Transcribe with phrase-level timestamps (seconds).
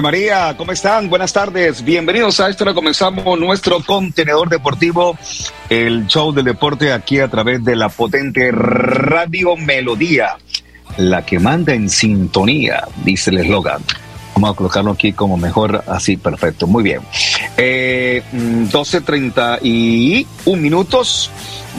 [0.00, 1.10] María, ¿cómo están?
[1.10, 1.84] Buenas tardes.
[1.84, 2.72] Bienvenidos a esto.
[2.74, 5.18] Comenzamos nuestro contenedor deportivo,
[5.68, 10.36] el show del deporte aquí a través de la potente Radio Melodía,
[10.96, 13.82] la que manda en sintonía, dice el eslogan.
[14.34, 16.66] Vamos a colocarlo aquí como mejor, así, perfecto.
[16.66, 17.00] Muy bien.
[17.56, 21.30] Eh, 12.31 mm, minutos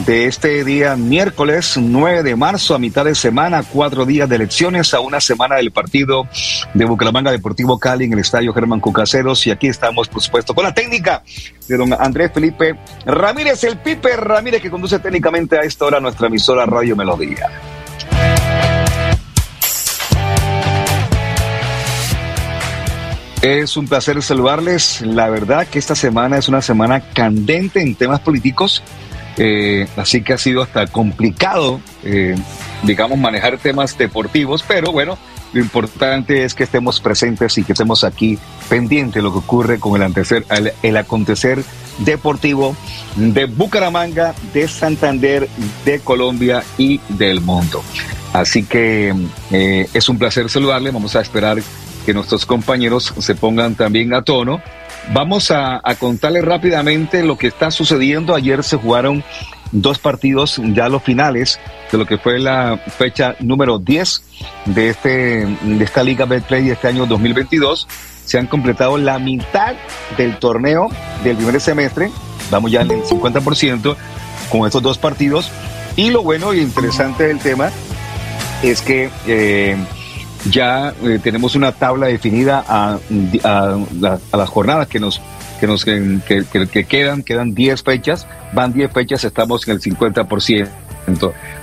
[0.06, 4.92] de este día miércoles 9 de marzo a mitad de semana, cuatro días de elecciones
[4.92, 6.26] a una semana del partido
[6.74, 10.64] de Bucaramanga Deportivo Cali en el Estadio Germán Cucaseros y aquí estamos por supuesto con
[10.64, 11.22] la técnica
[11.68, 12.76] de don Andrés Felipe
[13.06, 17.50] Ramírez, el Pipe Ramírez que conduce técnicamente a esta hora nuestra emisora Radio Melodía.
[23.44, 25.02] Es un placer saludarles.
[25.02, 28.82] La verdad que esta semana es una semana candente en temas políticos
[29.36, 32.36] eh, así que ha sido hasta complicado, eh,
[32.82, 35.18] digamos, manejar temas deportivos, pero bueno,
[35.52, 38.38] lo importante es que estemos presentes y que estemos aquí
[38.68, 41.64] pendientes de lo que ocurre con el, acontecer
[41.98, 42.76] deportivo
[43.16, 45.48] de Bucaramanga, de Santander,
[45.84, 47.82] de Colombia y del mundo.
[48.32, 49.14] Así que
[49.52, 50.90] eh, es un placer saludarle.
[50.90, 51.58] Vamos a esperar
[52.04, 54.60] que nuestros compañeros se pongan también a tono
[55.12, 58.34] Vamos a, contarles rápidamente lo que está sucediendo.
[58.34, 59.22] Ayer se jugaron
[59.70, 61.60] dos partidos, ya los finales
[61.92, 64.22] de lo que fue la fecha número 10
[64.66, 65.08] de, este,
[65.46, 67.86] de esta Liga Betplay de este año 2022.
[68.24, 69.74] Se han completado la mitad
[70.16, 70.88] del torneo
[71.22, 72.10] del primer semestre.
[72.50, 73.96] Vamos ya en el 50%
[74.50, 75.50] con estos dos partidos.
[75.96, 77.70] Y lo bueno y interesante del tema
[78.62, 79.76] es que eh,
[80.50, 82.98] ya eh, tenemos una tabla definida a,
[84.32, 85.20] las jornadas que nos
[85.60, 90.68] que nos que, quedan, quedan 10 fechas, van 10 fechas, estamos en el 50%.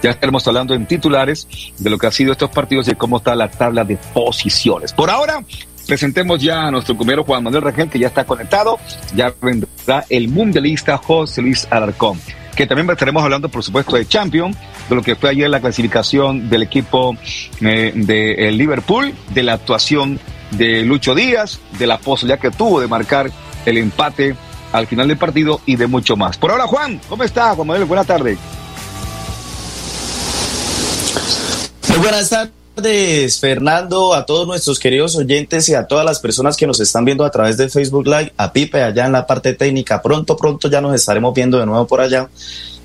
[0.01, 1.47] Ya estaremos hablando en titulares
[1.77, 4.93] de lo que ha sido estos partidos y cómo está la tabla de posiciones.
[4.93, 5.43] Por ahora,
[5.87, 8.79] presentemos ya a nuestro compañero Juan Manuel Rangel, que ya está conectado.
[9.15, 12.19] Ya vendrá el mundialista José Luis Alarcón
[12.67, 14.57] también estaremos hablando, por supuesto, de Champions,
[14.89, 17.15] de lo que fue ayer la clasificación del equipo
[17.61, 20.19] eh, de Liverpool, de la actuación
[20.51, 23.31] de Lucho Díaz, de la posibilidad que tuvo de marcar
[23.65, 24.35] el empate
[24.73, 26.37] al final del partido y de mucho más.
[26.37, 27.53] Por ahora, Juan, ¿cómo está?
[27.55, 28.37] Juan Manuel, buena tarde.
[31.89, 36.55] Muy buenas tardes tardes, Fernando, a todos nuestros queridos oyentes y a todas las personas
[36.55, 39.53] que nos están viendo a través de Facebook Live, a Pipe allá en la parte
[39.53, 40.01] técnica.
[40.01, 42.29] Pronto, pronto ya nos estaremos viendo de nuevo por allá.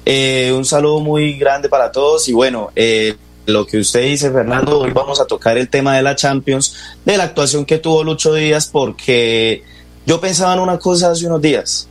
[0.04, 3.16] Eh, un saludo muy grande para todos y bueno, eh,
[3.46, 6.74] lo que usted dice, Fernando, hoy vamos a tocar el tema de la Champions,
[7.04, 9.62] de la actuación que tuvo Lucho Díaz, porque
[10.04, 11.88] yo pensaba en una cosa hace unos días.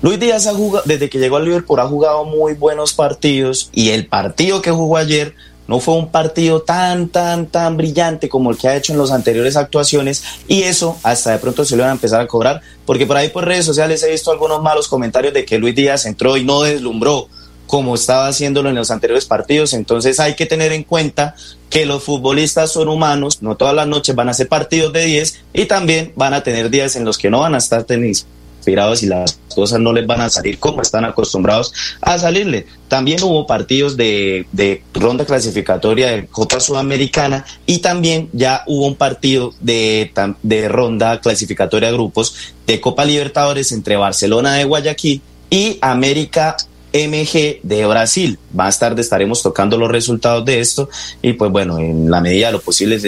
[0.00, 3.90] Luis Díaz ha jugado, desde que llegó al Liverpool ha jugado muy buenos partidos y
[3.90, 5.34] el partido que jugó ayer
[5.68, 9.12] no fue un partido tan, tan, tan brillante como el que ha hecho en las
[9.12, 13.06] anteriores actuaciones y eso hasta de pronto se lo van a empezar a cobrar, porque
[13.06, 16.36] por ahí por redes sociales he visto algunos malos comentarios de que Luis Díaz entró
[16.36, 17.28] y no deslumbró.
[17.66, 19.74] como estaba haciéndolo en los anteriores partidos.
[19.74, 21.34] Entonces hay que tener en cuenta
[21.68, 25.44] que los futbolistas son humanos, no todas las noches van a ser partidos de 10
[25.52, 28.24] y también van a tener días en los que no van a estar tenis
[28.68, 32.66] y las cosas no les van a salir como están acostumbrados a salirle.
[32.88, 34.46] También hubo partidos de,
[34.94, 40.12] ronda clasificatoria de Copa Sudamericana y también ya hubo un partido de,
[40.42, 46.56] de ronda clasificatoria de grupos de Copa Libertadores entre Barcelona de Guayaquil y América
[46.92, 48.38] MG de Brasil.
[48.52, 50.88] Más tarde estaremos tocando los resultados de esto
[51.22, 52.98] y pues bueno, en la medida de lo posible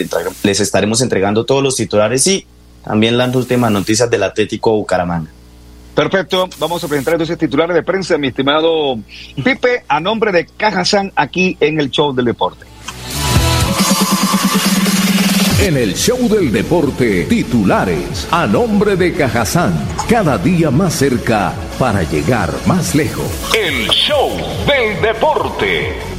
[0.42, 2.46] les estaremos entregando todos los titulares y
[2.84, 5.30] también las últimas noticias del Atlético Bucaramanga.
[5.94, 8.98] Perfecto, vamos a presentar entonces titulares de prensa, mi estimado
[9.36, 12.66] Pipe, a nombre de Cajazán, aquí en el Show del Deporte.
[15.60, 19.74] En el Show del Deporte, titulares, a nombre de Cajazán,
[20.08, 23.26] cada día más cerca para llegar más lejos.
[23.54, 24.30] El Show
[24.66, 26.10] del Deporte.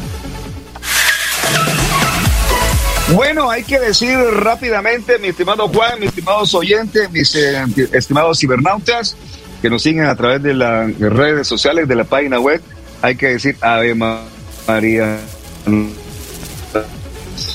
[3.13, 9.17] Bueno, hay que decir rápidamente, mi estimado Juan, mis estimados oyentes, mis eh, estimados cibernautas,
[9.61, 12.61] que nos siguen a través de las redes sociales, de la página web.
[13.01, 15.19] Hay que decir Ave María.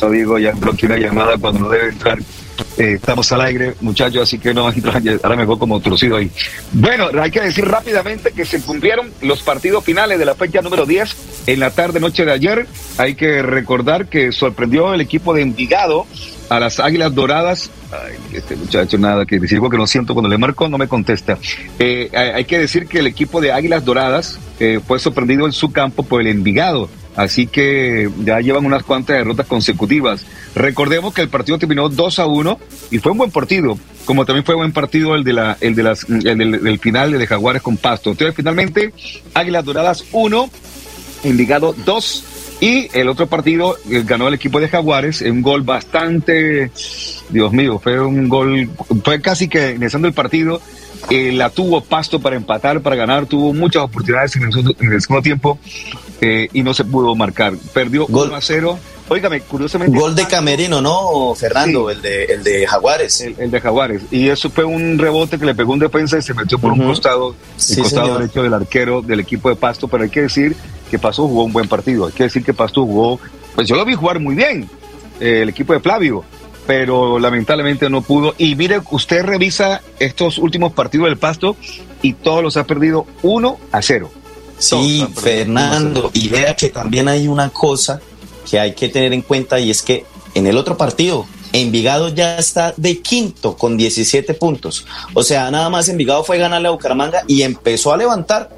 [0.01, 2.19] Lo digo, ya bloqueé una llamada cuando no debe entrar.
[2.79, 4.67] Eh, estamos al aire, muchachos, así que no
[5.23, 6.31] ahora me voy como trucido ahí.
[6.73, 10.87] Bueno, hay que decir rápidamente que se cumplieron los partidos finales de la fecha número
[10.87, 11.17] 10
[11.47, 12.67] en la tarde noche de ayer.
[12.99, 16.07] Hay que recordar que sorprendió el equipo de Envigado
[16.49, 17.71] a las Águilas Doradas.
[17.91, 21.39] Ay, este muchacho nada que decir que no siento cuando le marco no me contesta.
[21.79, 25.73] Eh, hay que decir que el equipo de Águilas Doradas eh, fue sorprendido en su
[25.73, 26.89] campo por el Envigado.
[27.17, 30.27] Así que ya llevan unas cuantas derrotas consecutivas.
[30.55, 32.59] Recordemos que el partido terminó 2 a 1
[32.91, 35.75] y fue un buen partido, como también fue un buen partido el de la el
[35.75, 38.11] de las el del, final de Jaguares con Pasto.
[38.11, 38.93] Entonces, finalmente,
[39.35, 40.51] Águilas Doradas 1,
[41.25, 42.25] Envigado 2
[42.61, 46.71] y el otro partido eh, ganó el equipo de Jaguares, un gol bastante,
[47.29, 48.71] Dios mío, fue un gol,
[49.05, 50.61] fue casi que iniciando el partido,
[51.11, 55.59] eh, la tuvo Pasto para empatar, para ganar, tuvo muchas oportunidades en el, segundo tiempo
[56.21, 57.55] eh, y no se pudo marcar.
[57.73, 58.29] Perdió gol.
[58.29, 58.79] 1 a 0.
[59.09, 59.97] Óigame, curiosamente.
[59.97, 61.91] Gol de Camerino, ¿no, Fernando?
[61.91, 63.21] El, de, el de Jaguares.
[63.21, 64.03] El, de Jaguares.
[64.11, 66.85] Y eso fue un rebote que le pegó un defensa y se metió por un
[66.85, 67.37] costado,
[67.71, 69.87] el costado derecho del arquero del equipo de Pasto.
[69.87, 70.57] Pero hay que decir
[70.91, 72.07] que Pasto jugó un buen partido.
[72.07, 73.21] Hay que decir que Pasto jugó,
[73.55, 74.69] pues yo lo vi jugar muy bien,
[75.21, 76.25] eh, el equipo de Flavio,
[76.67, 78.35] pero lamentablemente no pudo.
[78.39, 81.57] Y mire, usted revisa estos últimos partidos del Pasto
[82.03, 84.11] y todos los ha perdido 1 a 0.
[84.59, 88.01] Sí, Fernando, y vea que también hay una cosa
[88.49, 92.37] que hay que tener en cuenta y es que en el otro partido, Envigado ya
[92.37, 94.87] está de quinto con 17 puntos.
[95.15, 98.51] O sea, nada más Envigado fue ganarle a Bucaramanga y empezó a levantar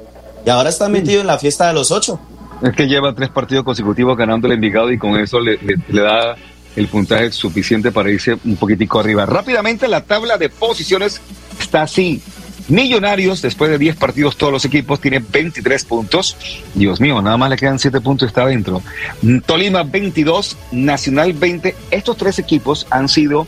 [0.45, 2.19] y ahora está metido en la fiesta de los ocho.
[2.61, 5.57] Es que lleva tres partidos consecutivos ganando el Envigado y con eso le,
[5.87, 6.35] da
[6.75, 9.25] el puntaje suficiente para irse un poquitico arriba.
[9.25, 11.21] Rápidamente la tabla de posiciones
[11.59, 12.21] está así.
[12.69, 16.37] Millonarios, después de 10 partidos, todos los equipos tienen 23 puntos.
[16.75, 18.83] Dios mío, nada más le quedan 7 puntos y está adentro.
[19.45, 21.75] Tolima 22, Nacional 20.
[21.89, 23.47] Estos tres equipos han sido,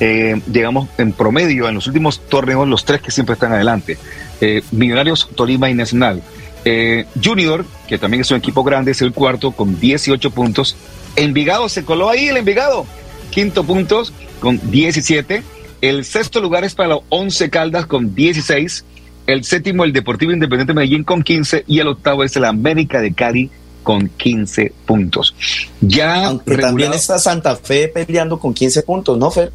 [0.00, 3.96] eh, digamos, en promedio en los últimos torneos, los tres que siempre están adelante.
[4.42, 6.22] Eh, Millonarios, Tolima y Nacional.
[6.66, 10.76] Eh, Junior, que también es un equipo grande, es el cuarto con 18 puntos.
[11.16, 12.86] Envigado se coló ahí, el Envigado.
[13.30, 15.42] Quinto puntos con 17.
[15.80, 18.84] El sexto lugar es para los 11 Caldas con 16.
[19.26, 21.64] El séptimo, el Deportivo Independiente Medellín con 15.
[21.66, 23.50] Y el octavo es el América de Cali
[23.84, 25.34] con 15 puntos.
[25.80, 29.52] Ya Aunque también está Santa Fe peleando con 15 puntos, ¿no, Fer?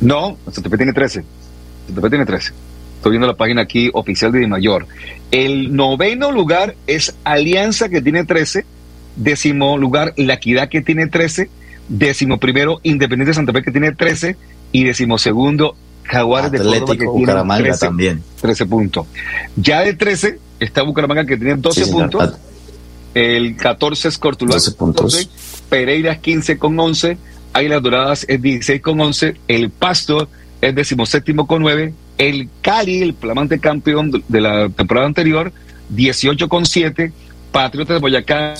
[0.00, 1.24] No, Santa Fe tiene 13.
[1.86, 2.52] Santa Fe tiene 13.
[2.96, 4.86] Estoy viendo la página aquí oficial de Mayor.
[5.30, 8.64] El noveno lugar es Alianza que tiene 13,
[9.16, 11.48] décimo lugar La Equidad que tiene 13,
[11.88, 14.36] décimo primero Independiente Santa Fe que tiene 13
[14.72, 18.22] y décimo segundo Jaguares de Córdoba que tiene 13, también.
[18.40, 19.06] 13 puntos.
[19.56, 22.34] Ya de 13 está Bucaramanga que tiene 12 puntos.
[23.14, 24.56] El 14 es Cortuluá.
[24.56, 25.30] 12 puntos.
[25.68, 27.18] Pereira es 15 con 11.
[27.52, 29.36] Águilas Doradas es 16 con 11.
[29.48, 30.28] El Pasto
[30.60, 35.52] es decimoséptimo con 9 el Cali, el flamante campeón de la temporada anterior,
[35.88, 37.12] 18 con 7.
[37.52, 38.54] Patriotas de Boyacá,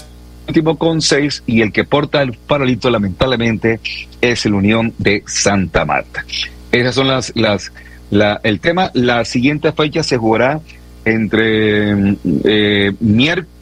[0.49, 1.45] último con 6.
[1.47, 3.81] Y el que porta el paralito, lamentablemente,
[4.21, 6.25] es el Unión de Santa Marta.
[6.73, 7.73] Esas son las, las,
[8.11, 8.91] la, el tema.
[8.95, 10.61] La siguiente fecha se jugará
[11.05, 12.93] entre eh,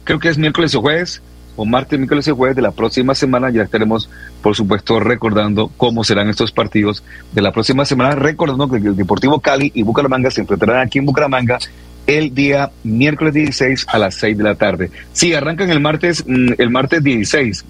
[0.03, 1.21] creo que es miércoles o jueves,
[1.55, 3.49] o martes, miércoles y jueves de la próxima semana.
[3.49, 4.09] Ya estaremos,
[4.41, 7.03] por supuesto, recordando cómo serán estos partidos
[7.33, 8.15] de la próxima semana.
[8.15, 11.59] Recordando que el Deportivo Cali y Bucaramanga se enfrentarán aquí en Bucaramanga
[12.07, 14.89] el día miércoles 16 a las 6 de la tarde.
[15.13, 17.65] Sí, arrancan el martes, mm, el martes 16.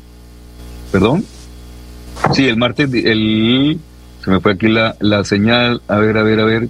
[0.91, 1.25] ¿Perdón?
[2.33, 3.79] Sí, el martes, el,
[4.23, 5.81] se me fue aquí la, la señal.
[5.87, 6.69] A ver, a ver, a ver,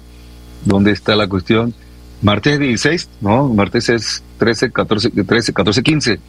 [0.64, 1.74] ¿dónde está la cuestión?
[2.20, 6.20] Martes 16, no, martes es 13, 14, 13, 14, 15.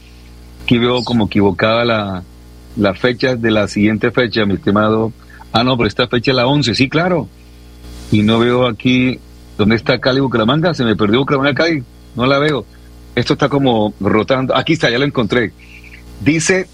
[0.64, 2.24] Aquí veo como equivocada la,
[2.76, 5.12] la fecha de la siguiente fecha, mi estimado.
[5.52, 7.28] Ah, no, pero esta fecha es la 11, sí, claro.
[8.12, 9.20] Y no veo aquí
[9.60, 10.74] ¿Dónde está Cali Bucaramanga?
[10.74, 11.84] Se me perdió Bucaramanga Cali.
[12.16, 12.66] No la veo.
[13.14, 14.56] Esto está como rotando.
[14.56, 15.52] Aquí está, ya lo encontré.
[16.22, 16.70] Dice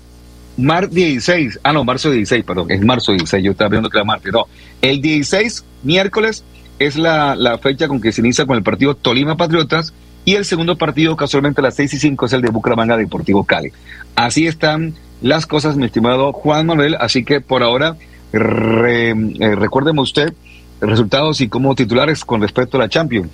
[0.55, 1.61] mar 16.
[1.63, 2.69] Ah, no, marzo 16, perdón.
[2.69, 3.43] Es marzo 16.
[3.43, 4.31] Yo estaba viendo que era martes.
[4.31, 4.45] No.
[4.83, 6.43] El 16, miércoles,
[6.77, 9.91] es la, fecha con que se inicia con el partido Tolima Patriotas.
[10.23, 13.45] Y el segundo partido, casualmente a las 6 y 5, es el de Bucaramanga Deportivo
[13.45, 13.71] Cali.
[14.13, 16.97] Así están las cosas, mi estimado Juan Manuel.
[16.99, 17.97] Así que por ahora,
[18.31, 19.15] eh,
[19.55, 20.35] recuérdeme usted
[20.81, 23.29] resultados y como titulares con respecto a la Champions.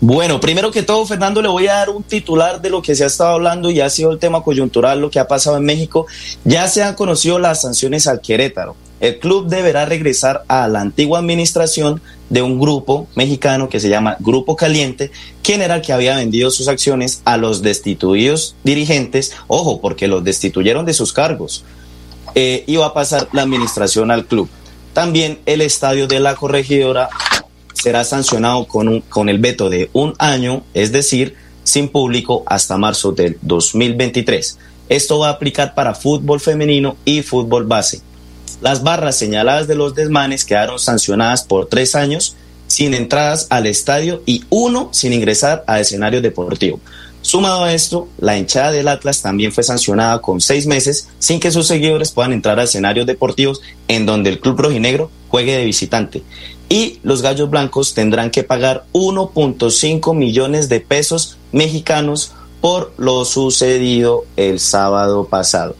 [0.00, 3.04] Bueno, primero que todo, Fernando, le voy a dar un titular de lo que se
[3.04, 6.06] ha estado hablando y ha sido el tema coyuntural, lo que ha pasado en México.
[6.44, 8.76] Ya se han conocido las sanciones al Querétaro.
[9.00, 14.16] El club deberá regresar a la antigua administración de un grupo mexicano que se llama
[14.20, 15.10] Grupo Caliente,
[15.42, 19.32] quien era el que había vendido sus acciones a los destituidos dirigentes.
[19.46, 21.64] Ojo, porque los destituyeron de sus cargos.
[22.34, 24.48] Eh, iba a pasar la administración al club.
[24.94, 27.10] También el estadio de la corregidora
[27.74, 33.12] será sancionado con, con el veto de un año, es decir, sin público hasta marzo
[33.12, 34.58] del 2023.
[34.88, 38.00] Esto va a aplicar para fútbol femenino y fútbol base.
[38.60, 42.36] Las barras señaladas de los desmanes quedaron sancionadas por tres años
[42.66, 46.80] sin entradas al estadio y uno sin ingresar a escenario deportivo.
[47.24, 51.50] Sumado a esto, la hinchada del Atlas también fue sancionada con seis meses sin que
[51.50, 56.22] sus seguidores puedan entrar a escenarios deportivos en donde el club rojinegro juegue de visitante.
[56.68, 64.26] Y los gallos blancos tendrán que pagar 1.5 millones de pesos mexicanos por lo sucedido
[64.36, 65.76] el sábado pasado.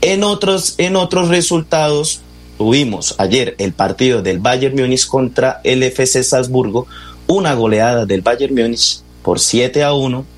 [0.00, 2.22] En otros, en otros resultados,
[2.56, 6.86] tuvimos ayer el partido del Bayern Múnich contra el FC Salzburgo,
[7.26, 10.35] una goleada del Bayern Múnich por 7 a 1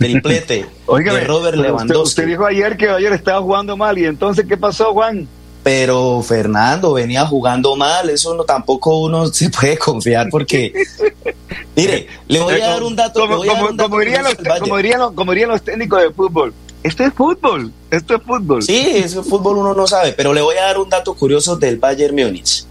[0.00, 2.08] triplete de Robert Lewandowski.
[2.08, 5.28] Usted, dijo ayer que ayer estaba jugando mal y entonces ¿qué pasó, Juan?
[5.62, 10.72] Pero Fernando venía jugando mal, eso no tampoco uno se puede confiar porque
[11.76, 16.10] mire, le voy a dar un dato, como, dirían los, como dirían los técnicos de
[16.10, 18.62] fútbol, esto es fútbol, esto es fútbol.
[18.62, 21.56] Sí, eso es fútbol uno no sabe, pero le voy a dar un dato curioso
[21.56, 22.64] del Bayern Múnich.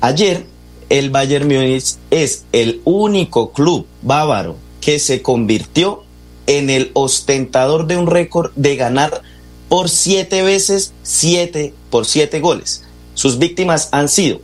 [0.00, 0.46] Ayer
[0.88, 6.04] el Bayern Múnich es el único club bávaro que se convirtió
[6.46, 9.22] en el ostentador de un récord de ganar
[9.68, 12.84] por siete veces siete por siete goles.
[13.14, 14.40] Sus víctimas han sido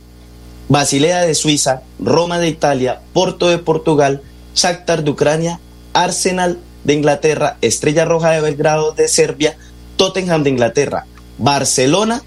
[0.69, 4.21] Basilea de Suiza, Roma de Italia, Porto de Portugal,
[4.55, 5.59] Shakhtar de Ucrania,
[5.93, 9.57] Arsenal de Inglaterra, Estrella Roja de Belgrado de Serbia,
[9.97, 11.05] Tottenham de Inglaterra,
[11.37, 12.23] Barcelona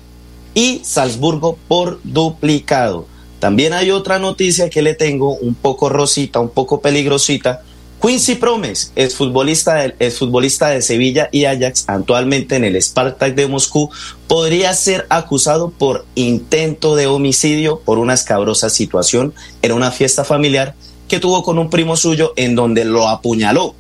[0.54, 3.06] y Salzburgo por duplicado.
[3.38, 7.62] También hay otra noticia que le tengo un poco rosita, un poco peligrosita,
[8.02, 13.90] Quincy Promes es futbolista, de, Sevilla y Ajax, actualmente en el Spartak de Moscú,
[14.26, 19.32] podría ser acusado por intento de homicidio por una escabrosa situación
[19.62, 20.74] en una fiesta familiar
[21.06, 23.76] que tuvo con un primo suyo en donde lo apuñaló.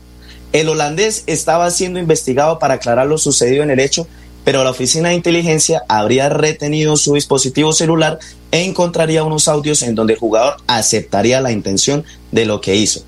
[0.52, 4.06] El holandés estaba siendo investigado para aclarar lo sucedido en el hecho,
[4.44, 8.20] pero la oficina de inteligencia habría retenido su dispositivo celular
[8.52, 13.02] e encontraría unos audios en donde el jugador aceptaría la intención de lo que hizo.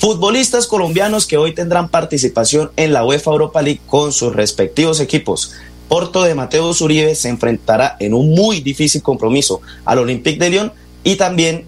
[0.00, 5.52] Futbolistas colombianos que hoy tendrán participación en la UEFA Europa League con sus respectivos equipos.
[5.90, 10.72] Porto de Mateo Zuribe se enfrentará en un muy difícil compromiso al Olympique de Lyon
[11.04, 11.66] y también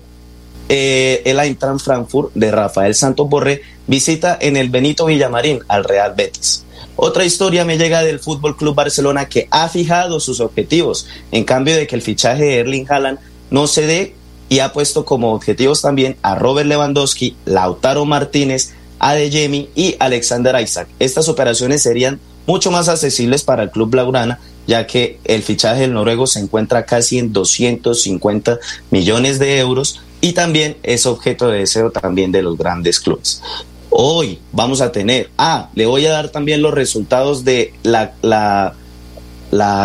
[0.71, 6.15] eh, el Eintracht Frankfurt de Rafael Santos Borré visita en el Benito Villamarín al Real
[6.17, 6.65] Betis.
[6.97, 11.77] Otra historia me llega del Fútbol Club Barcelona que ha fijado sus objetivos en cambio
[11.77, 13.19] de que el fichaje de Erling Haaland
[13.51, 14.15] no se dé
[14.53, 20.89] y ha puesto como objetivos también a Robert Lewandowski, Lautaro Martínez, Adeyemi y Alexander Isaac.
[20.99, 25.95] Estas operaciones serían mucho más accesibles para el club Blaugrana, ya que el fichaje del
[25.95, 28.59] noruego se encuentra casi en 250
[28.91, 33.41] millones de euros y también es objeto de deseo también de los grandes clubes.
[33.89, 38.75] Hoy vamos a tener, ah, le voy a dar también los resultados de la, la,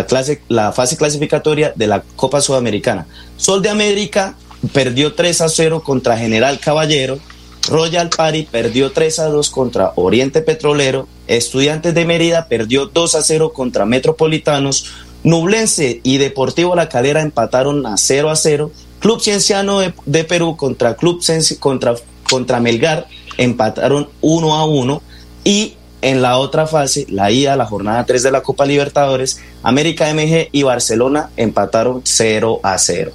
[0.03, 3.07] fase clasificatoria de la Copa Sudamericana.
[3.37, 4.35] Sol de América
[4.73, 7.19] perdió 3 a 0 contra General Caballero,
[7.67, 13.21] Royal Party perdió 3 a 2 contra Oriente Petrolero, Estudiantes de Mérida perdió 2 a
[13.21, 14.85] 0 contra Metropolitanos,
[15.23, 20.95] Nublense y Deportivo La Calera empataron a 0 a 0, Club Cienciano de, Perú contra
[20.95, 21.21] Club
[21.59, 21.95] contra,
[22.29, 25.01] contra Melgar empataron uno a uno
[25.43, 30.13] y en la otra fase, la ida, la jornada 3 de la Copa Libertadores, América
[30.13, 33.11] MG y Barcelona empataron 0 a 0.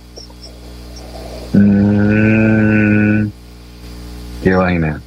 [1.52, 3.28] Mm,
[4.42, 5.00] qué vaina.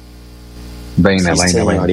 [0.96, 1.86] Vaina, vaina, vaina.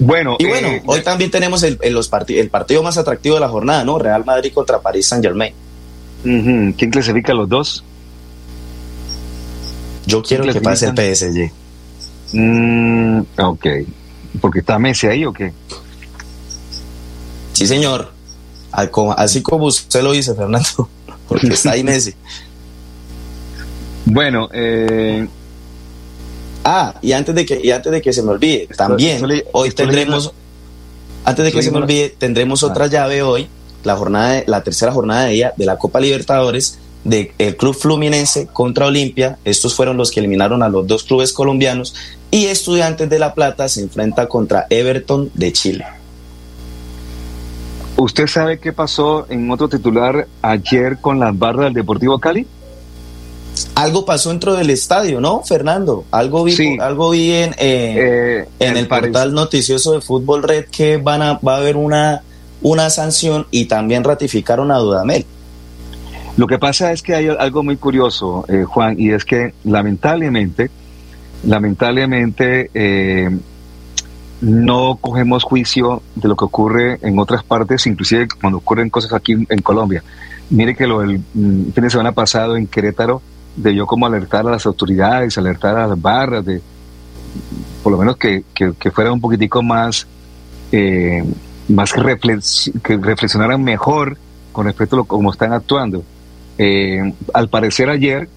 [0.00, 3.48] Bueno, y bueno, eh, hoy también tenemos el, los el partido más atractivo de la
[3.48, 3.98] jornada, ¿no?
[3.98, 5.52] Real Madrid contra París Saint Germain.
[6.22, 7.84] ¿Quién clasifica los dos?
[10.06, 11.52] Yo quiero que pase el PSG.
[12.32, 13.66] Mm, ok.
[14.40, 15.52] ¿Porque está Messi ahí o qué?
[17.52, 18.12] Sí, señor.
[18.70, 20.88] Así como usted lo dice, Fernando.
[21.28, 22.14] Porque está ahí Messi.
[24.10, 25.26] Bueno, eh,
[26.70, 29.22] Ah, y antes de que, y antes de que se me olvide, también
[29.52, 30.34] hoy tendremos,
[31.24, 32.88] antes de que se me olvide, tendremos otra ah.
[32.88, 33.48] llave hoy,
[33.84, 38.84] la jornada, la tercera jornada de día de la Copa Libertadores del Club Fluminense contra
[38.84, 39.38] Olimpia.
[39.46, 41.94] Estos fueron los que eliminaron a los dos clubes colombianos
[42.30, 45.86] y Estudiantes de La Plata se enfrenta contra Everton de Chile.
[47.96, 52.46] ¿Usted sabe qué pasó en otro titular ayer con las barras del Deportivo Cali?
[53.74, 56.04] Algo pasó dentro del estadio, ¿no, Fernando?
[56.10, 61.22] Algo vi, algo vi en, eh, en el, portal noticioso de Fútbol Red que van
[61.22, 62.22] a, va a haber una,
[62.62, 65.24] una sanción y también ratificaron a Dudamel.
[66.36, 70.70] Lo que pasa es que hay algo muy curioso, eh, Juan, y es que lamentablemente,
[71.42, 73.28] lamentablemente eh,
[74.40, 79.32] no cogemos juicio de lo que ocurre en otras partes, inclusive cuando ocurren cosas aquí
[79.32, 80.04] en Colombia.
[80.50, 83.20] Mire que lo del mm, fin de semana pasado en Querétaro,
[83.56, 86.60] de yo como alertar a las autoridades, alertar a las barras, de
[87.82, 90.06] por lo menos que, que, fuera un poquitico más,
[90.72, 91.24] eh,
[91.68, 94.16] más que reflexionaran mejor
[94.52, 96.02] con respecto a lo, cómo están actuando.
[96.58, 98.28] Eh, al parecer ayer,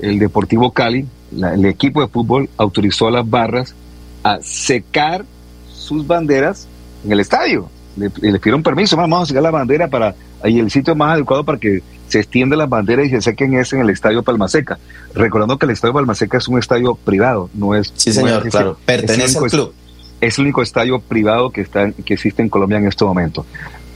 [0.00, 3.74] el Deportivo Cali, el equipo de fútbol, autorizó a las barras
[4.22, 5.24] a secar
[5.70, 6.66] sus banderas
[7.04, 7.68] en el estadio.
[7.96, 11.44] Le, le pidieron permiso, vamos a secar la bandera para ahí el sitio más adecuado
[11.44, 14.78] para que se extiendan las banderas y se sequen es en el Estadio Palmaseca.
[15.14, 17.92] Recordando que el Estadio Palmaseca es un estadio privado, no es...
[17.96, 19.74] Sí, señor, claro, pertenece al club.
[20.20, 23.46] Es el único estadio privado que, está, que existe en Colombia en este momento.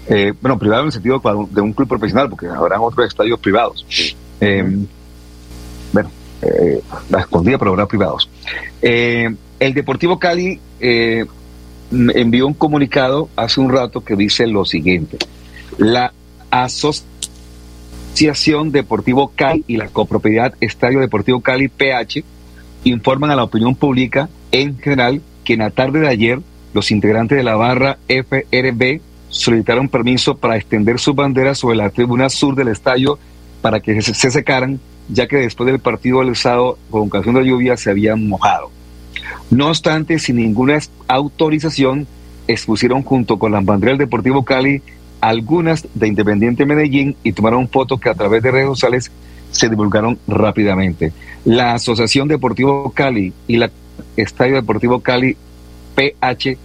[0.09, 3.87] Eh, bueno, privado en el sentido de un club profesional, porque habrá otros estadios privados.
[4.41, 4.85] Eh,
[5.93, 6.11] bueno,
[6.43, 8.29] eh, la escondida, pero habrá privados.
[8.81, 9.37] el
[9.75, 10.61] Deportivo Cali
[11.91, 15.19] envió un comunicado hace un rato que dice lo siguiente.
[15.79, 16.13] La
[16.53, 17.11] Asociación
[18.73, 22.23] Deportivo Cali y la copropiedad Estadio Deportivo Cali PH
[22.85, 26.41] informan a la opinión pública en general que en la tarde de ayer
[26.75, 32.29] los integrantes de la barra FRB solicitaron permiso para extender sus banderas sobre la tribuna
[32.29, 33.19] sur del estadio
[33.63, 37.91] para que se, secaran, ya que después del partido sábado, con ocasión de lluvia, se
[37.91, 38.71] habían mojado.
[39.51, 42.07] No obstante, sin ninguna autorización,
[42.47, 44.83] expusieron junto con las banderas del Deportivo Cali
[45.23, 49.11] algunas de Independiente Medellín y tomaron fotos que a través de redes sociales
[49.53, 51.13] se divulgaron rápidamente.
[51.45, 53.71] La Asociación Deportivo Cali y la
[54.17, 55.37] Estadio Deportivo Cali
[55.95, 56.59] PH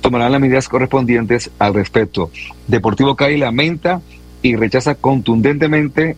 [0.00, 2.30] tomarán las medidas correspondientes al respecto.
[2.68, 4.00] Deportivo Cali lamenta
[4.42, 6.16] y rechaza contundentemente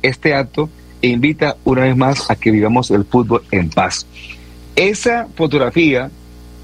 [0.00, 0.70] este acto
[1.02, 4.06] e invita una vez más a que vivamos el fútbol en paz.
[4.74, 6.10] Esa fotografía,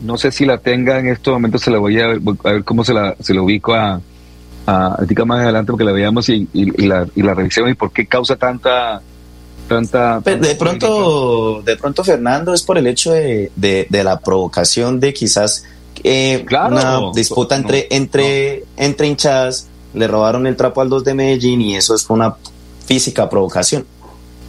[0.00, 2.64] no sé si la tenga en estos momentos, se la voy a ver, a ver
[2.64, 4.00] cómo se la, se la ubico a,
[4.66, 4.96] a
[5.26, 9.02] más adelante porque la veamos y, la, y la revisemos y por qué causa tanta
[9.68, 15.12] tanta, de pronto de pronto Fernando es por el hecho de, de, la provocación de
[15.12, 15.64] quizás
[16.04, 21.60] eh, una disputa entre entre entre hinchadas le robaron el trapo al 2 de Medellín
[21.60, 22.34] y eso es una
[22.86, 23.84] física provocación.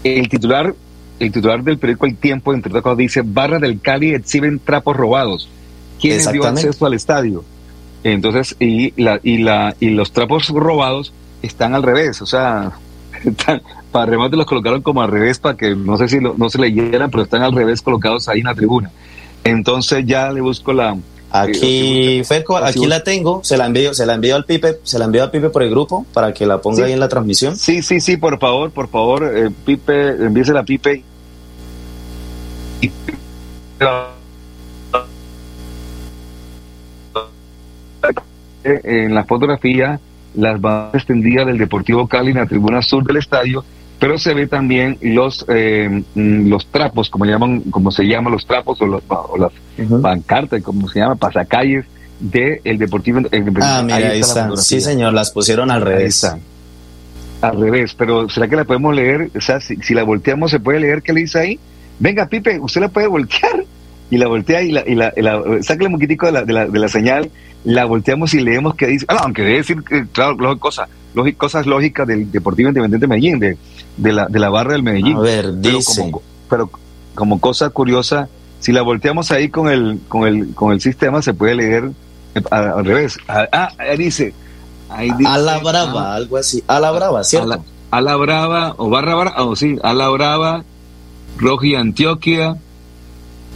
[0.04, 0.74] El titular
[1.20, 4.98] el titular del periódico El Tiempo entre otras cosas dice barra del Cali exhiben trapos
[4.98, 5.50] robados
[6.00, 7.44] ¿quién dio acceso al estadio?
[8.04, 12.74] Entonces, y, la, y, la, y los trapos robados están al revés, o sea,
[13.92, 17.10] para remate los colocaron como al revés para que no sé si no se leyeran,
[17.10, 18.92] pero están al revés colocados ahí en la tribuna.
[19.44, 20.98] Entonces ya le busco la...
[21.32, 25.06] Aquí, Ferco, aquí la tengo, se la envío, se la envío al Pipe, se la
[25.06, 27.58] envío al Pipe por el grupo para que la ponga ahí en la transmisión.
[27.58, 31.04] Sí, sí, sí, por favor, por favor, eh, Pipe, envíese la Pipe.
[32.82, 32.92] Y,
[38.64, 40.00] en la fotografía
[40.36, 43.64] las bandas extendidas del Deportivo Cali en la tribuna sur del estadio,
[44.00, 48.46] pero se ve también los eh, mm, los trapos, como llaman, como se llaman los
[48.46, 48.88] trapos o,
[49.38, 49.52] las
[50.02, 51.86] pancartas, como se llama, pasacalles
[52.20, 53.22] del el Deportivo.
[53.62, 54.56] ah, mira, ahí, está.
[54.58, 56.30] Sí, señor, las pusieron al revés.
[57.42, 59.30] Al revés, pero ¿será que la podemos leer?
[59.36, 61.60] O sea, si, si la volteamos, ¿se puede leer qué le dice ahí?
[62.00, 63.66] Venga, Pipe, usted la puede voltear
[64.10, 65.12] y la voltea y la, y la,
[65.62, 67.30] saca el moquitico de la, de, la, de la señal,
[67.64, 70.90] la volteamos y leemos que dice, ah, aunque debe decir, que, claro, cosas,
[71.38, 73.58] cosas lógicas del Deportivo Independiente de Medellín, de,
[73.98, 75.18] de, la, de la barra del Medellín.
[75.18, 76.70] A ver, pero Como, pero
[77.16, 78.28] como cosa curiosa,
[78.60, 81.92] si la volteamos ahí con el, con el, con el sistema, se puede leer
[82.50, 83.18] al revés.
[83.28, 84.34] Ah, ah dice,
[84.90, 86.64] a la brava, algo así.
[86.68, 87.64] A la brava, ¿cierto?
[87.92, 90.64] A la, brava, o barra brava, o sí, a la brava,
[91.38, 92.58] Roji Antioquia,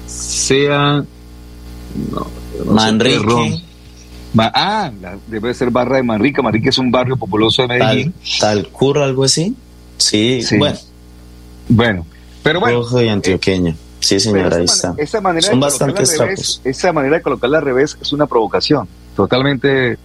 [0.06, 1.04] sea.
[2.66, 3.67] Manrique.
[4.40, 4.92] Ah,
[5.28, 6.42] debe ser barra de Manrique.
[6.42, 8.14] Manrique es un barrio populoso de Medellín.
[8.40, 9.56] Tal, tal algo así.
[9.98, 10.78] Sí, bueno.
[11.70, 12.06] Bueno,
[12.44, 12.78] pero bueno.
[12.78, 13.76] Rojo y antioqueño.
[14.00, 14.94] Sí, señora, ahí está.
[14.98, 18.88] Esa manera Son bastantes revés, Esa manera de colocarla al revés es una provocación.
[19.16, 19.98] Totalmente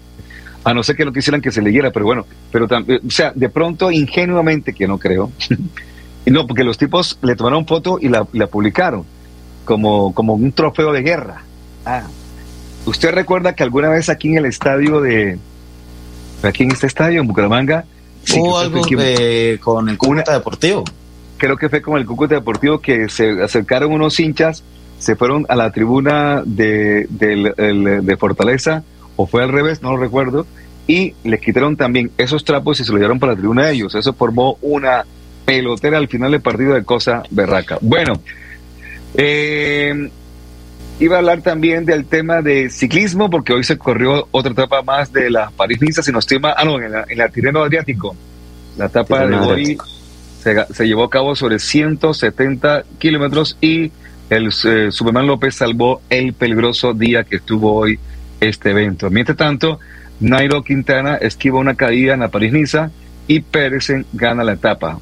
[0.64, 3.32] a no ser que no quisieran que se leyera, pero bueno, pero también, o sea,
[3.34, 5.32] de pronto ingenuamente, que no creo,
[6.26, 9.04] no, porque los tipos le tomaron foto y la, publicaron
[9.64, 11.42] como, como un trofeo de guerra.
[11.84, 12.06] Ah,
[12.86, 15.38] ¿usted recuerda que alguna vez aquí en el estadio de,
[16.42, 17.84] aquí en este estadio, en Bucaramanga,
[18.36, 18.82] hubo algo
[19.60, 20.84] con el Cúcuta Deportivo?
[21.36, 24.62] Creo que fue con el Cúcuta Deportivo que se acercaron unos hinchas,
[24.98, 28.84] se fueron a la tribuna de, de Fortaleza
[29.16, 30.46] o fue al revés, no lo recuerdo,
[30.86, 33.94] y les quitaron también esos trapos y se los llevaron para la tribuna de ellos.
[33.94, 35.04] Eso formó una
[35.44, 37.78] pelotera al final del partido de cosa berraca.
[37.80, 38.14] Bueno,
[39.14, 40.10] eh,
[41.00, 45.12] iba a hablar también del tema de ciclismo, porque hoy se corrió otra etapa más
[45.12, 48.14] de la París-Niza, si nos estima, ah, no, en, la, en el Tirreno Adriático.
[48.76, 49.78] La etapa de hoy
[50.42, 53.92] se, llevó a cabo sobre 170 kilómetros y
[54.30, 57.98] el eh, Superman López salvó el peligroso día que estuvo hoy
[58.40, 59.10] este evento.
[59.10, 59.78] Mientras tanto,
[60.20, 62.90] Nairo Quintana esquiva una caída en la París-Niza
[63.28, 64.98] y Pérez gana la etapa.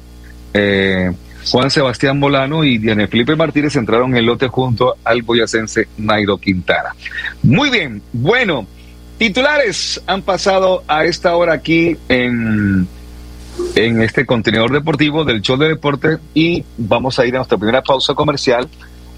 [0.53, 1.11] Eh,
[1.49, 6.37] Juan Sebastián Molano y Diane Felipe Martínez entraron en el lote junto al boyacense Nairo
[6.37, 6.95] Quintana.
[7.43, 8.67] Muy bien, bueno,
[9.17, 12.87] titulares han pasado a esta hora aquí en,
[13.75, 17.81] en este contenedor deportivo del show de deporte y vamos a ir a nuestra primera
[17.81, 18.69] pausa comercial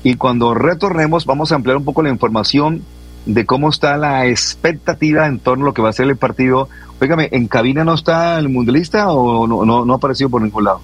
[0.03, 2.83] y cuando retornemos vamos a ampliar un poco la información
[3.25, 6.67] de cómo está la expectativa en torno a lo que va a ser el partido.
[6.99, 10.65] Óigame, ¿en cabina no está el mundialista o no, no, no ha aparecido por ningún
[10.65, 10.81] lado?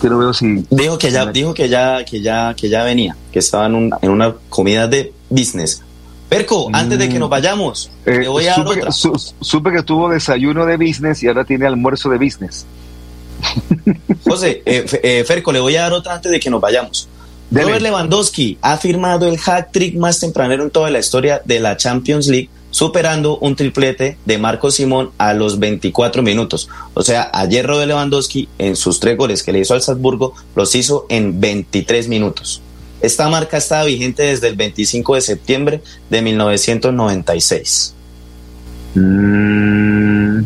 [0.00, 0.64] Pero veo si...
[0.70, 3.94] Dijo que ya, dijo que ya, que ya, que ya venía, que estaba en, un,
[4.00, 5.82] en una comida de business.
[6.28, 8.86] Perco, antes de que nos vayamos, eh, voy a supe, que,
[9.40, 12.66] supe que tuvo desayuno de business y ahora tiene almuerzo de business.
[14.24, 17.08] José, eh, eh, Ferco, le voy a dar otra antes de que nos vayamos.
[17.50, 22.28] Robert Lewandowski ha firmado el hat-trick más tempranero en toda la historia de la Champions
[22.28, 26.68] League, superando un triplete de Marco Simón a los 24 minutos.
[26.94, 30.74] O sea, ayer Robert Lewandowski en sus tres goles que le hizo al Salzburgo los
[30.74, 32.62] hizo en 23 minutos.
[33.02, 37.94] Esta marca estaba vigente desde el 25 de septiembre de 1996.
[38.94, 40.40] Mm.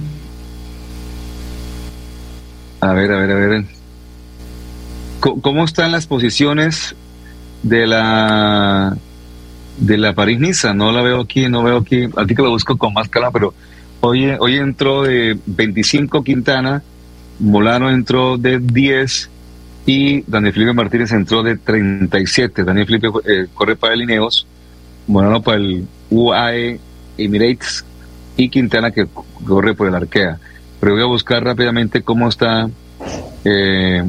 [2.80, 3.64] A ver, a ver, a ver.
[5.20, 6.94] ¿Cómo están las posiciones
[7.62, 8.96] de la
[9.78, 10.74] de la París Niza?
[10.74, 13.54] No la veo aquí, no veo aquí, aquí que lo busco con más calma, pero
[14.00, 16.82] hoy, hoy entró de 25 Quintana,
[17.38, 19.30] Molano entró de 10
[19.86, 22.64] y Daniel Felipe Martínez entró de 37.
[22.64, 24.46] Daniel Felipe eh, corre para el Ineos,
[25.06, 26.80] Molano para el UAE
[27.18, 27.84] Emirates
[28.36, 29.06] y Quintana que
[29.46, 30.38] corre por el Arkea.
[30.80, 32.68] Pero voy a buscar rápidamente cómo está
[33.44, 34.04] eh,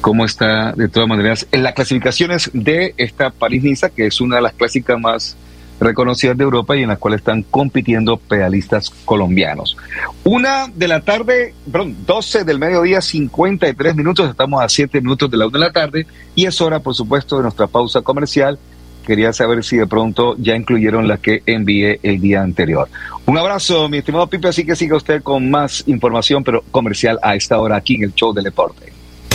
[0.00, 4.42] cómo está de todas maneras en las clasificaciones de esta París-Niza, que es una de
[4.42, 5.36] las clásicas más
[5.80, 9.76] reconocidas de Europa y en las cuales están compitiendo pedalistas colombianos.
[10.24, 15.38] Una de la tarde, perdón, 12 del mediodía, 53 minutos, estamos a 7 minutos de
[15.38, 18.58] la una de la tarde y es hora, por supuesto, de nuestra pausa comercial.
[19.06, 22.88] Quería saber si de pronto ya incluyeron la que envié el día anterior.
[23.24, 27.34] Un abrazo, mi estimado Pipe, así que siga usted con más información, pero comercial a
[27.34, 28.89] esta hora aquí en el show del deporte.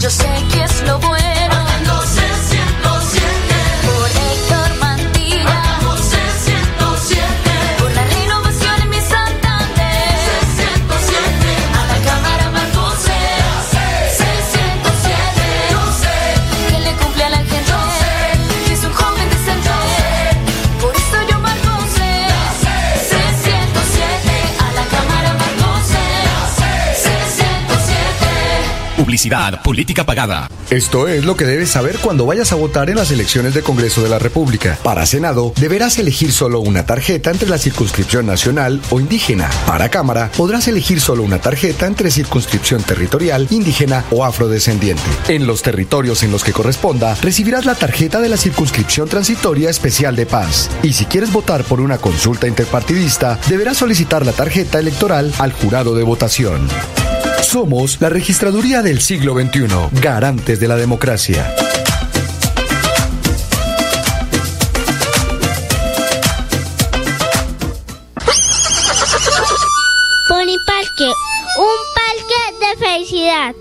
[0.00, 1.29] Yo sé que es lo.
[29.10, 30.48] Publicidad, política pagada.
[30.70, 34.04] Esto es lo que debes saber cuando vayas a votar en las elecciones de Congreso
[34.04, 34.78] de la República.
[34.84, 39.50] Para Senado, deberás elegir solo una tarjeta entre la circunscripción nacional o indígena.
[39.66, 45.02] Para Cámara, podrás elegir solo una tarjeta entre circunscripción territorial, indígena o afrodescendiente.
[45.26, 50.14] En los territorios en los que corresponda, recibirás la tarjeta de la circunscripción transitoria especial
[50.14, 50.70] de paz.
[50.84, 55.96] Y si quieres votar por una consulta interpartidista, deberás solicitar la tarjeta electoral al jurado
[55.96, 56.68] de votación.
[57.42, 59.66] Somos la registraduría del siglo XXI,
[60.00, 61.52] garantes de la democracia.
[70.28, 71.12] Poniparque,
[71.58, 73.54] un parque de felicidad.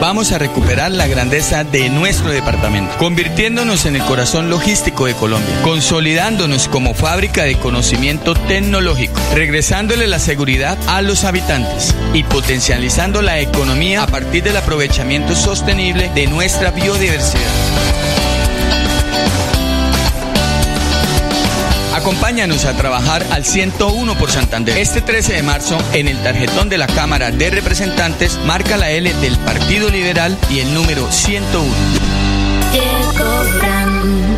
[0.00, 5.54] Vamos a recuperar la grandeza de nuestro departamento, convirtiéndonos en el corazón logístico de Colombia,
[5.62, 13.38] consolidándonos como fábrica de conocimiento tecnológico, regresándole la seguridad a los habitantes y potencializando la
[13.38, 18.23] economía a partir del aprovechamiento sostenible de nuestra biodiversidad.
[22.04, 24.76] Acompáñanos a trabajar al 101 por Santander.
[24.76, 29.10] Este 13 de marzo, en el tarjetón de la Cámara de Representantes, marca la L
[29.14, 31.66] del Partido Liberal y el número 101.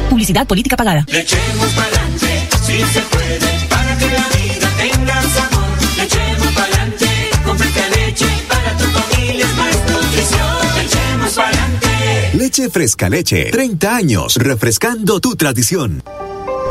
[0.08, 1.04] Publicidad política pagada.
[1.08, 5.66] Le echemos pa'lante, si se puede, para que la vida tenga sabor.
[5.96, 7.08] Le echemos pa'lante,
[7.44, 10.56] con fresca leche, para tu familia es más nutrición.
[10.76, 12.30] Le echemos pa'lante.
[12.34, 16.04] Leche Fresca Leche, 30 años, refrescando tu tradición.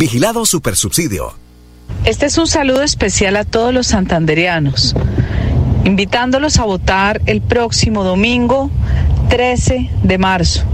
[0.00, 1.34] Vigilado Supersubsidio.
[2.06, 4.96] Este es un saludo especial a todos los santanderianos,
[5.84, 8.70] invitándolos a votar el próximo domingo
[9.28, 10.64] 13 de marzo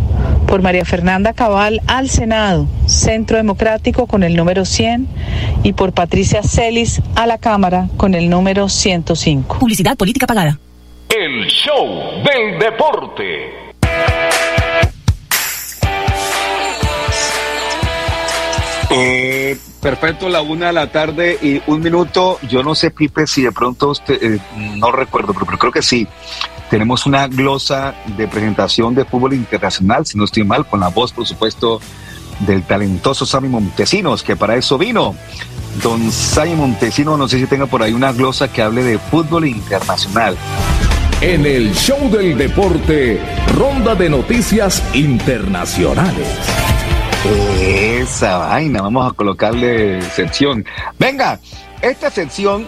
[0.46, 5.08] por María Fernanda Cabal al Senado, Centro Democrático con el número 100
[5.64, 9.58] y por Patricia Celis a la Cámara con el número 105.
[9.58, 10.60] Publicidad política pagada.
[11.08, 13.65] El show del deporte.
[19.86, 22.40] Perfecto, la una de la tarde y un minuto.
[22.48, 24.40] Yo no sé, Pipe, si de pronto usted, eh,
[24.74, 26.08] no recuerdo, pero, pero creo que sí.
[26.68, 31.12] Tenemos una glosa de presentación de fútbol internacional, si no estoy mal, con la voz,
[31.12, 31.80] por supuesto,
[32.40, 35.14] del talentoso Sammy Montesinos, que para eso vino.
[35.80, 39.46] Don Sammy Montesinos, no sé si tenga por ahí una glosa que hable de fútbol
[39.46, 40.36] internacional.
[41.20, 43.20] En el show del deporte,
[43.56, 46.26] ronda de noticias internacionales.
[48.00, 50.64] Esa vaina, vamos a colocarle sección.
[50.98, 51.40] Venga,
[51.82, 52.66] esta sección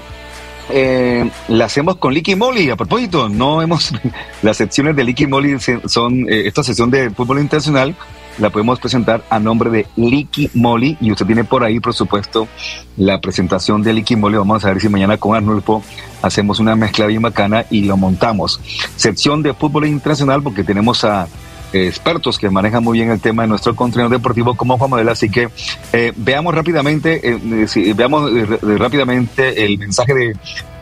[0.71, 2.71] eh, la hacemos con Licky Molly.
[2.71, 3.93] A propósito, no hemos.
[4.43, 6.29] Las secciones de Licky Molly son.
[6.29, 7.95] eh, esta sesión de fútbol internacional
[8.39, 10.97] la podemos presentar a nombre de Licky Molly.
[11.01, 12.49] Y usted tiene por ahí, por supuesto,
[12.97, 14.37] la presentación de Licky Molly.
[14.37, 15.83] Vamos a ver si mañana con Arnulfo
[16.23, 18.61] hacemos una mezcla bien bacana y lo montamos.
[18.97, 21.29] Sección de fútbol internacional, porque tenemos a
[21.73, 25.49] expertos que manejan muy bien el tema de nuestro contenido deportivo como Juan así que
[25.93, 27.39] eh, veamos rápidamente, eh,
[27.77, 28.31] eh, veamos
[28.63, 30.37] rápidamente el mensaje de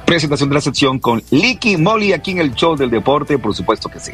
[0.05, 3.89] presentación de la sección con Licky Molly aquí en el show del deporte, por supuesto
[3.89, 4.13] que sí.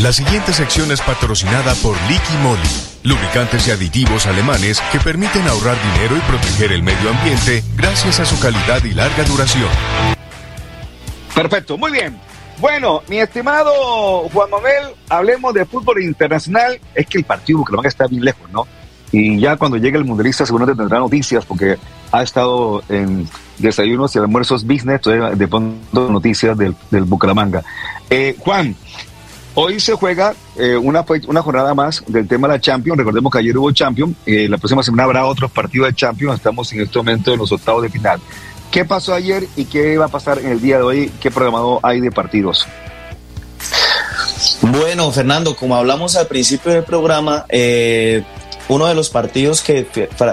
[0.00, 2.68] La siguiente sección es patrocinada por Licky Moly,
[3.02, 8.26] lubricantes y aditivos alemanes que permiten ahorrar dinero y proteger el medio ambiente gracias a
[8.26, 9.70] su calidad y larga duración.
[11.34, 12.25] Perfecto, muy bien.
[12.58, 13.70] Bueno, mi estimado
[14.32, 16.80] Juan Manuel, hablemos de fútbol internacional.
[16.94, 18.66] Es que el partido Bucaramanga está bien lejos, ¿no?
[19.12, 21.76] Y ya cuando llegue el mundialista seguramente tendrá noticias porque
[22.12, 27.62] ha estado en desayunos y almuerzos business, entonces de pronto noticias del, Bucaramanga.
[28.10, 28.74] Eh, Juan,
[29.54, 32.98] hoy se juega eh, una, fe- una jornada más del tema de la Champions.
[32.98, 34.16] Recordemos que ayer hubo Champions.
[34.26, 36.36] eh, la próxima semana habrá otros partidos de Champions.
[36.36, 38.20] Estamos en este momento en los octavos de final.
[38.70, 41.12] ¿Qué pasó ayer y qué va a pasar en el día de hoy?
[41.20, 42.66] ¿Qué programado hay de partidos?
[44.60, 48.22] Bueno, Fernando, como hablamos al principio del programa, eh,
[48.68, 49.86] uno de los partidos que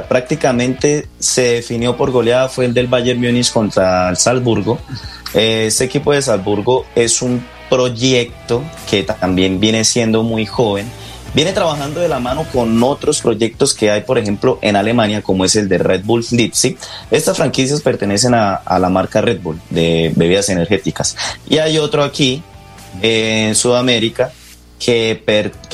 [0.07, 4.79] prácticamente se definió por goleada fue el del Bayern Múnich contra el Salzburgo.
[5.33, 10.91] Eh, este equipo de Salzburgo es un proyecto que también viene siendo muy joven.
[11.33, 15.45] Viene trabajando de la mano con otros proyectos que hay, por ejemplo, en Alemania, como
[15.45, 16.77] es el de Red Bull Leipzig.
[17.09, 21.15] Estas franquicias pertenecen a, la marca Red Bull de bebidas energéticas.
[21.49, 22.43] Y hay otro aquí,
[23.01, 24.31] en Sudamérica,
[24.79, 25.23] que,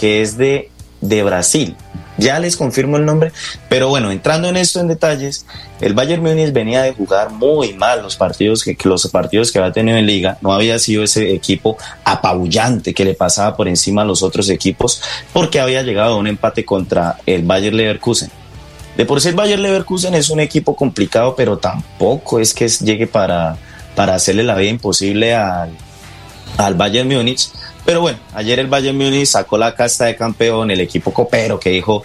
[0.01, 1.75] es de Brasil.
[2.19, 3.31] Ya les confirmo el nombre,
[3.69, 5.45] pero bueno, entrando en esto en detalles,
[5.79, 9.71] el Bayern Múnich venía de jugar muy mal los partidos que, los partidos que había
[9.71, 14.05] tenido en liga, no había sido ese equipo apabullante que le pasaba por encima a
[14.05, 15.01] los otros equipos
[15.31, 18.29] porque había llegado a un empate contra el Bayern Leverkusen.
[18.97, 23.07] De por sí el Bayern Leverkusen es un equipo complicado, pero tampoco es que llegue
[23.07, 23.55] para,
[23.95, 25.71] para hacerle la vida imposible al,
[26.57, 27.49] al Bayern Múnich.
[27.89, 31.71] Pero bueno, ayer el Bayern Múnich sacó la casta de campeón, el equipo copero que
[31.71, 32.03] dijo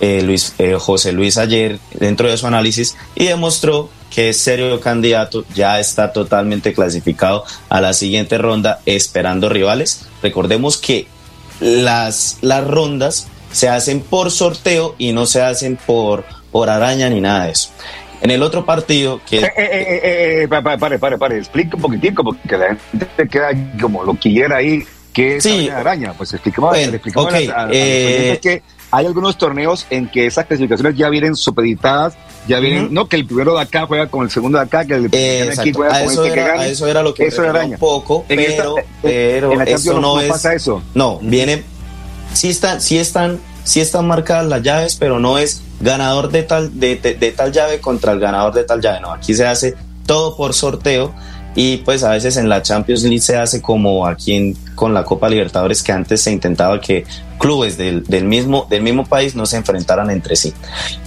[0.00, 4.80] eh, Luis, eh, José Luis ayer dentro de su análisis y demostró que es serio
[4.80, 10.06] candidato, ya está totalmente clasificado a la siguiente ronda esperando rivales.
[10.22, 11.06] Recordemos que
[11.60, 17.20] las, las rondas se hacen por sorteo y no se hacen por, por araña ni
[17.20, 17.68] nada de eso.
[18.22, 19.40] En el otro partido que...
[19.40, 24.56] Eh, eh, pare, pare, pare, explica un poquitico porque la gente queda como lo quiera
[24.56, 24.82] ahí.
[25.16, 25.50] ¿Qué es Sí.
[25.50, 26.12] araña de araña?
[26.12, 30.08] Pues expliquemos, Bueno, expliquemos ok, a- a- a los eh, que hay algunos torneos en
[30.08, 32.14] que esas clasificaciones ya vienen supeditadas,
[32.46, 34.94] ya vienen, no que el primero de acá juega con el segundo de acá, que
[34.94, 36.62] el que gane aquí juega A con eso, este que era, gane.
[36.64, 37.74] a eso era lo que Eso de araña.
[37.74, 40.28] un poco, En pero, en- pero en la eso no es...
[40.28, 40.82] pasa eso.
[40.94, 41.64] No, viene...
[42.34, 46.78] Sí están, sí están, sí están marcadas las llaves, pero no es ganador de tal,
[46.78, 49.00] de, de- de tal llave contra el ganador de tal llave.
[49.00, 51.14] No, aquí se hace todo por sorteo
[51.56, 55.28] y pues a veces en la Champions League se hace como aquí con la Copa
[55.28, 57.04] Libertadores que antes se intentaba que
[57.38, 60.52] clubes del, del mismo, del mismo país no se enfrentaran entre sí.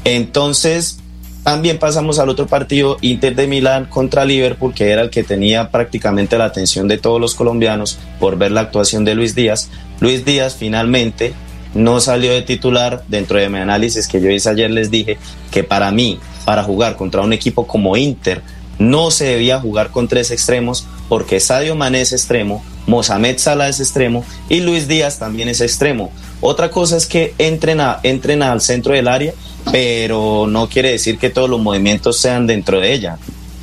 [0.04, 1.00] Entonces,
[1.44, 5.70] también pasamos al otro partido, Inter de Milán contra Liverpool, que era el que tenía
[5.70, 9.70] prácticamente la atención de todos los colombianos por ver la actuación de Luis Díaz.
[10.00, 11.34] Luis Díaz finalmente
[11.74, 13.04] no salió de titular.
[13.08, 15.18] Dentro de mi análisis que yo hice ayer les dije
[15.52, 18.42] que para mí, para jugar contra un equipo como Inter,
[18.80, 23.80] no se debía jugar con tres extremos porque Sadio Mané es extremo, Mohamed Salah es
[23.80, 26.12] extremo y Luis Díaz también es extremo.
[26.42, 29.34] Otra cosa es que entren, a- entren al centro del área,
[29.72, 33.18] pero no quiere decir que todos los movimientos sean dentro de ella.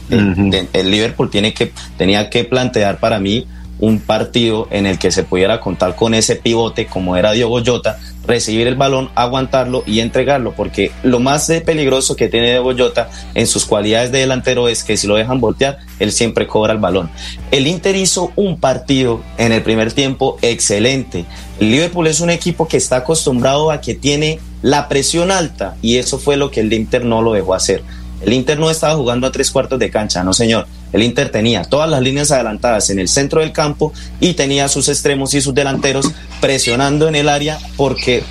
[0.08, 3.46] El, Liverpool tiene que, tenía que plantear para mí
[3.78, 7.98] un partido en el que se pudiera contar con ese pivote como era Diogo Jota,
[8.26, 13.08] recibir el balón, aguantarlo y entregarlo, porque lo más de peligroso que tiene Diogo Jota
[13.34, 16.78] en sus cualidades de delantero es que si lo dejan voltear, él siempre cobra el
[16.78, 17.10] balón.
[17.50, 21.24] El Inter hizo un partido en el primer tiempo excelente.
[21.60, 25.96] El Liverpool es un equipo que está acostumbrado a que tiene la presión alta y
[25.96, 27.82] eso fue lo que el Inter no lo dejó hacer.
[28.22, 30.66] El Inter no estaba jugando a tres cuartos de cancha, no señor.
[30.96, 34.88] El Inter tenía todas las líneas adelantadas en el centro del campo y tenía sus
[34.88, 38.22] extremos y sus delanteros presionando en el área porque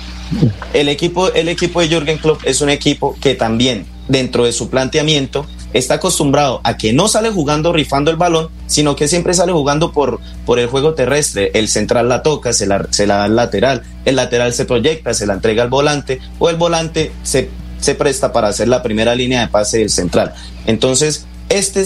[0.72, 4.68] el equipo, el equipo de Jürgen Klopp es un equipo que también dentro de su
[4.68, 9.52] planteamiento está acostumbrado a que no sale jugando rifando el balón, sino que siempre sale
[9.52, 11.52] jugando por, por el juego terrestre.
[11.54, 15.14] El central la toca, se la, se la da al lateral, el lateral se proyecta,
[15.14, 17.48] se la entrega al volante o el volante se,
[17.78, 20.34] se presta para hacer la primera línea de pase del central.
[20.66, 21.84] Entonces, este,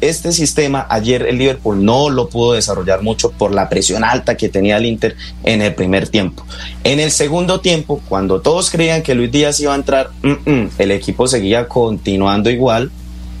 [0.00, 4.48] este sistema ayer el Liverpool no lo pudo desarrollar mucho por la presión alta que
[4.48, 6.44] tenía el Inter en el primer tiempo.
[6.84, 10.70] En el segundo tiempo, cuando todos creían que Luis Díaz iba a entrar, mm, mm,
[10.78, 12.90] el equipo seguía continuando igual,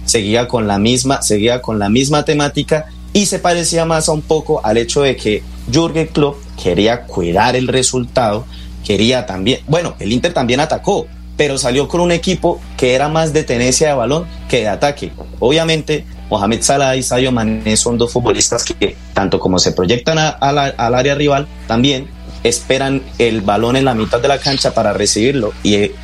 [0.04, 4.22] seguía con la misma, seguía con la misma temática y se parecía más a un
[4.22, 5.42] poco al hecho de que
[5.72, 8.44] Jürgen Klopp quería cuidar el resultado,
[8.84, 11.06] quería también, bueno, el Inter también atacó,
[11.40, 15.10] pero salió con un equipo que era más de tenencia de balón que de ataque.
[15.38, 20.94] Obviamente, Mohamed Salah y Sadio Mané son dos futbolistas que, tanto como se proyectan al
[20.94, 22.08] área rival, también
[22.44, 25.94] esperan el balón en la mitad de la cancha para recibirlo y, eh,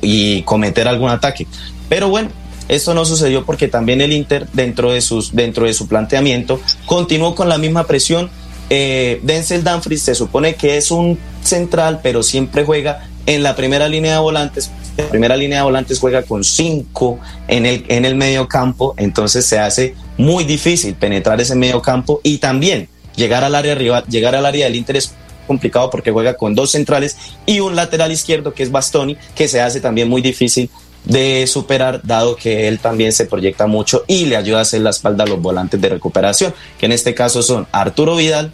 [0.00, 1.46] y cometer algún ataque.
[1.88, 2.30] Pero bueno,
[2.66, 7.36] esto no sucedió porque también el Inter, dentro de, sus, dentro de su planteamiento, continuó
[7.36, 8.30] con la misma presión.
[8.68, 13.88] Eh, Denzel Dumfries se supone que es un central, pero siempre juega en la primera
[13.88, 14.70] línea de volantes.
[14.96, 17.18] La primera línea de volantes juega con cinco
[17.48, 22.20] en el, en el medio campo, entonces se hace muy difícil penetrar ese medio campo
[22.22, 25.14] y también llegar al área rival, llegar al área del Inter es
[25.46, 27.16] complicado porque juega con dos centrales
[27.46, 30.70] y un lateral izquierdo que es Bastoni, que se hace también muy difícil
[31.04, 34.90] de superar, dado que él también se proyecta mucho y le ayuda a hacer la
[34.90, 38.52] espalda a los volantes de recuperación, que en este caso son Arturo Vidal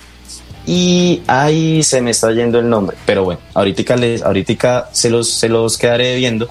[0.68, 5.30] y ahí se me está yendo el nombre, pero bueno, ahorita, les, ahorita se, los,
[5.30, 6.46] se los quedaré viendo.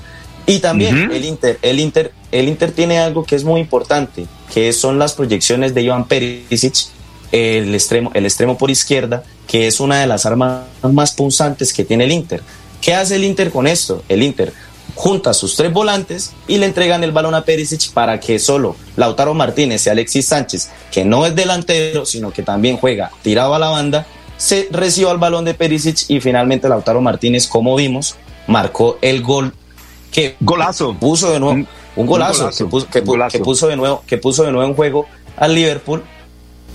[0.48, 4.74] Y también el Inter, el Inter, el Inter tiene algo que es muy importante, que
[4.74, 6.88] son las proyecciones de Iván Perisic,
[7.32, 11.86] el extremo, el extremo por izquierda, que es una de las armas más punzantes que
[11.86, 12.42] tiene el Inter.
[12.82, 14.04] ¿Qué hace el Inter con esto?
[14.10, 14.52] El Inter
[14.98, 18.76] junta a sus tres volantes y le entregan el balón a Perisic para que solo
[18.96, 23.60] Lautaro Martínez y Alexis Sánchez, que no es delantero, sino que también juega tirado a
[23.60, 24.06] la banda,
[24.38, 28.16] se reciba el balón de Perisic y finalmente Lautaro Martínez, como vimos,
[28.48, 29.54] marcó el gol
[30.12, 33.38] que golazo puso de nuevo un, golazo, golazo, que, puso, que un pu- golazo.
[33.38, 36.04] que puso de nuevo que puso de nuevo en juego al Liverpool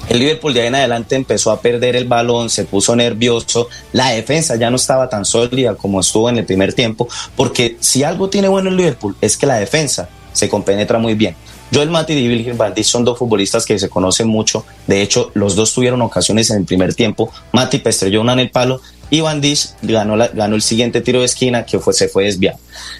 [0.08, 4.10] el Liverpool de ahí en adelante empezó a perder el balón, se puso nervioso, la
[4.10, 8.28] defensa ya no estaba tan sólida como estuvo en el primer tiempo, porque si algo
[8.28, 11.36] tiene bueno el Liverpool es que la defensa se compenetra muy bien.
[11.74, 15.30] Joel Mati y Virgil van Dijk son dos futbolistas que se conocen mucho, de hecho
[15.34, 19.20] los dos tuvieron ocasiones en el primer tiempo, Mati estrelló una en el palo y
[19.20, 22.58] Van Dijk ganó, ganó el siguiente tiro de esquina que fue, se fue desviado.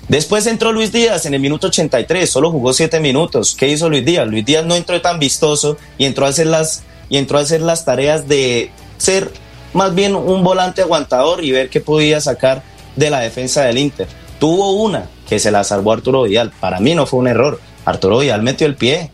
[0.08, 3.56] Después entró Luis Díaz en el minuto 83, solo jugó 7 minutos.
[3.58, 4.28] ¿Qué hizo Luis Díaz?
[4.28, 6.82] Luis Díaz no entró tan vistoso y entró a hacer las,
[7.12, 9.30] y entró a hacer las tareas de ser
[9.74, 12.62] más bien un volante aguantador y ver qué podía sacar
[12.96, 14.08] de la defensa del Inter.
[14.40, 16.54] Tuvo una, que se la salvó Arturo Vidal.
[16.58, 17.60] Para mí no fue un error.
[17.84, 19.10] Arturo Vidal metió el pie,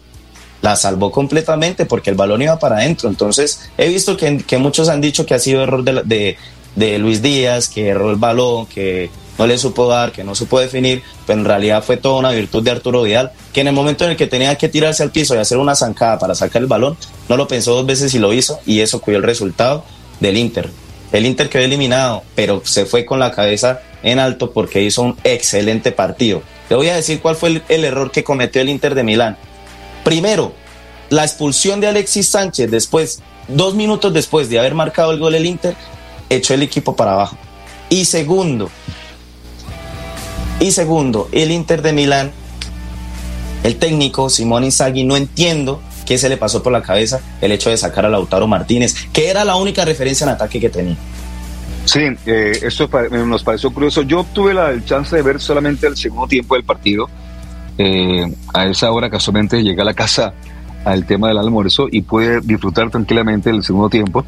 [0.62, 3.08] la salvó completamente porque el balón iba para adentro.
[3.08, 6.36] Entonces, he visto que, que muchos han dicho que ha sido error de,
[6.76, 10.58] de Luis Díaz, que erró el balón, que no le supo dar, que no supo
[10.58, 14.04] definir, pero en realidad fue toda una virtud de Arturo Vidal, que en el momento
[14.04, 16.68] en el que tenía que tirarse al piso y hacer una zancada para sacar el
[16.68, 16.96] balón,
[17.28, 19.84] no lo pensó dos veces y lo hizo, y eso cuidó el resultado
[20.20, 20.70] del Inter.
[21.12, 25.16] El Inter quedó eliminado, pero se fue con la cabeza en alto porque hizo un
[25.24, 26.42] excelente partido.
[26.68, 29.38] Le voy a decir cuál fue el, error que cometió el Inter de Milán.
[30.04, 30.52] Primero,
[31.08, 35.46] la expulsión de Alexis Sánchez después, dos minutos después de haber marcado el gol el
[35.46, 35.74] Inter,
[36.28, 37.38] echó el equipo para abajo.
[37.88, 38.70] Y segundo,
[40.60, 42.32] y segundo, el Inter de Milán,
[43.62, 47.70] el técnico Simón Inzaghi, no entiendo qué se le pasó por la cabeza el hecho
[47.70, 50.96] de sacar a Lautaro Martínez, que era la única referencia en ataque que tenía.
[51.84, 52.88] Sí, eh, eso
[53.26, 54.02] nos pareció curioso.
[54.02, 57.08] Yo tuve la chance de ver solamente el segundo tiempo del partido.
[57.78, 60.34] Eh, a esa hora casualmente llegué a la casa
[60.84, 64.24] al tema del almuerzo y pude disfrutar tranquilamente el segundo tiempo.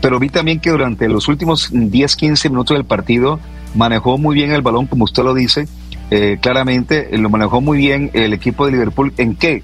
[0.00, 3.40] Pero vi también que durante los últimos 10, 15 minutos del partido
[3.74, 5.66] manejó muy bien el balón, como usted lo dice.
[6.10, 9.12] Eh, claramente eh, lo manejó muy bien el equipo de Liverpool.
[9.16, 9.62] ¿En qué?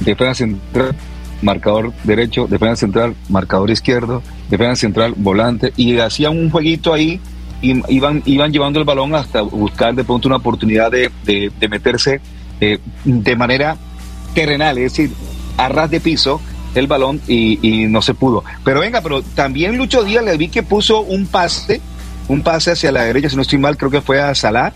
[0.00, 0.94] Defensa central,
[1.42, 7.20] marcador derecho, defensa central, marcador izquierdo, defensa central, volante, y hacían un jueguito ahí,
[7.62, 11.68] y iban, iban llevando el balón hasta buscar de pronto una oportunidad de, de- de
[11.68, 12.20] meterse
[12.60, 13.76] eh, de manera
[14.34, 15.12] terrenal, es decir,
[15.58, 16.40] a ras de piso
[16.74, 18.42] el balón y, y no se pudo.
[18.64, 21.80] Pero venga, pero también Lucho Díaz le vi que puso un pase,
[22.30, 24.72] un pase hacia la derecha, si no estoy mal, creo que fue a Salah,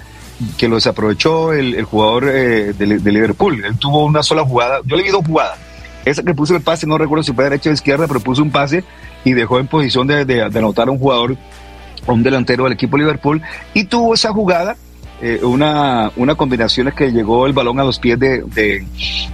[0.59, 3.65] que lo desaprovechó el, jugador eh, de, Liverpool.
[3.65, 5.57] Él tuvo una sola jugada, yo le vi dos jugadas.
[6.05, 8.51] Esa que puso el pase, no recuerdo si fue derecha o izquierda, pero puso un
[8.51, 8.83] pase
[9.25, 11.37] y dejó en posición de, anotar a un jugador,
[12.07, 13.41] a un delantero del equipo Liverpool,
[13.73, 14.77] y tuvo esa jugada,
[15.23, 18.43] eh, una, combinación es que llegó el balón a los pies de,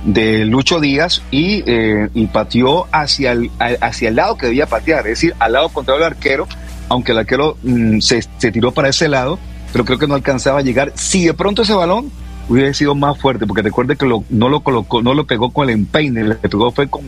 [0.05, 3.51] de, Lucho Díaz y, eh, y pateó hacia el,
[3.81, 6.47] hacia el lado que debía patear, es decir, al lado contrario del arquero,
[6.91, 9.39] aunque el arquero mm, se, se tiró para ese lado,
[9.73, 10.93] pero creo que no alcanzaba a llegar.
[10.97, 12.11] Si de pronto ese balón
[12.49, 15.69] hubiera sido más fuerte, porque recuerde que lo- no lo colocó, no lo pegó con
[15.71, 17.03] el empeine, le pegó fue con,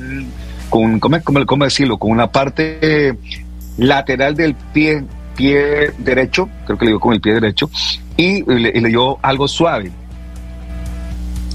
[0.70, 1.98] con ¿cómo, cómo- cómo decirlo?
[1.98, 3.18] Con una parte
[3.76, 5.02] lateral del pie,
[5.36, 7.68] pie derecho, creo que le dio con el pie derecho,
[8.16, 9.90] y le, y le dio algo suave.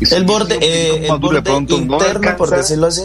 [0.02, 3.04] Y El borde, eh, el de borde no interno, por decirlo así.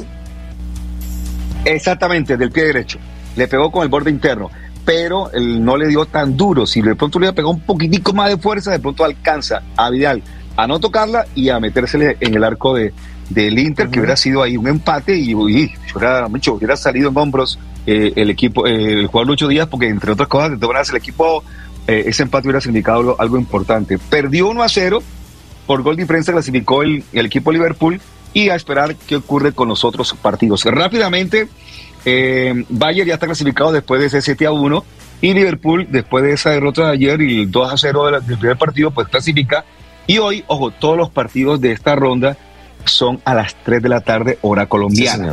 [1.64, 2.98] Exactamente, del pie derecho.
[3.36, 4.50] Le pegó con el borde interno,
[4.84, 6.66] pero él no le dio tan duro.
[6.66, 9.90] Si de pronto le hubiera pegado un poquitico más de fuerza, de pronto alcanza a
[9.90, 10.22] Vidal
[10.56, 12.92] a no tocarla y a metérsele en el arco de,
[13.30, 17.16] del Inter, que hubiera sido ahí un empate y, y hubiera, mucho, hubiera salido en
[17.16, 20.68] hombros eh, el equipo, eh, el jugador Lucho Díaz, porque entre otras cosas, de todas
[20.68, 21.42] maneras, el equipo,
[21.86, 23.98] eh, ese empate hubiera significado algo, algo importante.
[23.98, 25.02] Perdió 1 a 0,
[25.66, 28.00] por gol de diferencia clasificó el, el equipo Liverpool
[28.34, 30.64] y a esperar qué ocurre con los otros partidos.
[30.64, 31.48] Rápidamente,
[32.04, 34.84] eh, Bayern ya está clasificado después de ese 7 a 1
[35.20, 38.20] y Liverpool, después de esa derrota de ayer y el 2 a 0 de la-
[38.20, 39.64] del primer partido, pues clasifica.
[40.06, 42.36] Y hoy, ojo, todos los partidos de esta ronda
[42.84, 45.32] son a las 3 de la tarde, hora colombiana.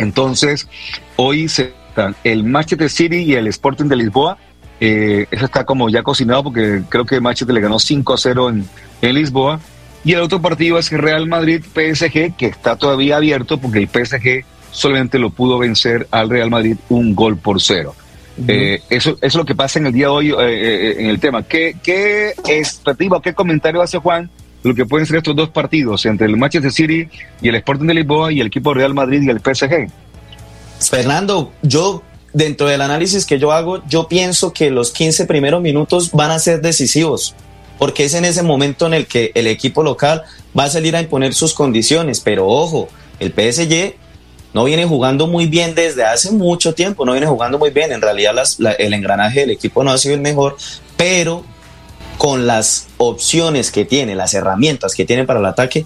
[0.00, 0.68] Entonces,
[1.16, 4.38] hoy se están el Manchester City y el Sporting de Lisboa.
[4.80, 8.50] Eh, eso está como ya cocinado porque creo que Manchester le ganó 5 a 0
[8.50, 8.68] en,
[9.02, 9.60] en Lisboa.
[10.04, 14.44] Y el otro partido es Real Madrid-PSG, que está todavía abierto porque el PSG
[14.76, 17.94] solamente lo pudo vencer al Real Madrid un gol por cero.
[18.46, 21.06] Eh, eso, eso es lo que pasa en el día de hoy eh, eh, en
[21.06, 21.42] el tema.
[21.42, 24.30] ¿Qué, qué expectativa, qué comentario hace Juan
[24.62, 27.08] lo que pueden ser estos dos partidos entre el Manchester City
[27.40, 29.88] y el Sporting de Lisboa y el equipo Real Madrid y el PSG?
[30.80, 32.02] Fernando, yo
[32.34, 36.38] dentro del análisis que yo hago, yo pienso que los 15 primeros minutos van a
[36.38, 37.34] ser decisivos,
[37.78, 40.24] porque es en ese momento en el que el equipo local
[40.58, 42.88] va a salir a imponer sus condiciones, pero ojo,
[43.20, 43.94] el PSG
[44.56, 48.00] no viene jugando muy bien desde hace mucho tiempo, no viene jugando muy bien, en
[48.00, 50.56] realidad las- la- el engranaje del equipo no ha sido el mejor,
[50.96, 51.44] pero
[52.16, 55.84] con las opciones que tiene, las herramientas que tiene para el ataque,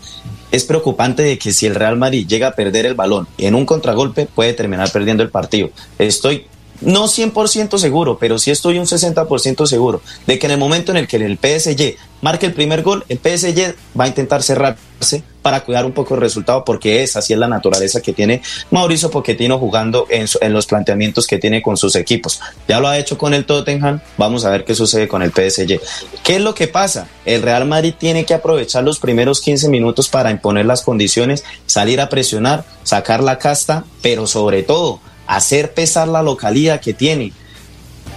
[0.52, 3.66] es preocupante de que si el Real Madrid llega a perder el balón en un
[3.66, 5.70] contragolpe, puede terminar perdiendo el partido.
[5.98, 6.46] Estoy
[6.80, 10.98] no 100% seguro, pero sí estoy un 60% seguro de que en el momento en
[10.98, 15.60] el que el PSG marque el primer gol, el PSG va a intentar cerrarse para
[15.60, 19.58] cuidar un poco el resultado, porque es así es la naturaleza que tiene Mauricio Pochettino
[19.58, 22.40] jugando en, en los planteamientos que tiene con sus equipos.
[22.68, 25.80] Ya lo ha hecho con el Tottenham, vamos a ver qué sucede con el PSG.
[26.22, 27.08] ¿Qué es lo que pasa?
[27.24, 32.00] El Real Madrid tiene que aprovechar los primeros 15 minutos para imponer las condiciones, salir
[32.00, 37.32] a presionar, sacar la casta, pero sobre todo hacer pesar la localidad que tiene.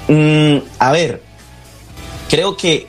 [0.07, 1.21] Mm, a ver,
[2.29, 2.87] creo que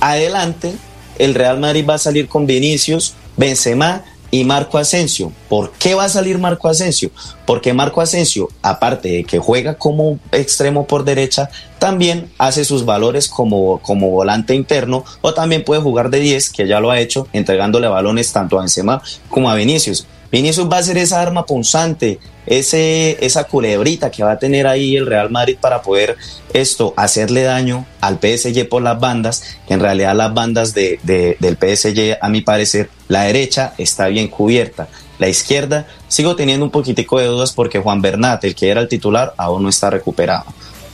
[0.00, 0.74] adelante
[1.18, 5.32] el Real Madrid va a salir con Vinicius, Benzema y Marco Asensio.
[5.48, 7.10] ¿Por qué va a salir Marco Asensio?
[7.46, 13.28] Porque Marco Asensio, aparte de que juega como extremo por derecha, también hace sus valores
[13.28, 17.26] como, como volante interno o también puede jugar de 10, que ya lo ha hecho,
[17.32, 20.06] entregándole balones tanto a Benzema como a Vinicius.
[20.30, 24.96] Vinicius va a ser esa arma punzante, ese, esa culebrita que va a tener ahí
[24.96, 26.16] el Real Madrid para poder
[26.52, 29.58] esto hacerle daño al PSG por las bandas.
[29.68, 34.28] En realidad las bandas de, de, del PSG, a mi parecer, la derecha está bien
[34.28, 34.88] cubierta.
[35.18, 38.88] La izquierda sigo teniendo un poquitico de dudas porque Juan Bernat, el que era el
[38.88, 40.44] titular, aún no está recuperado.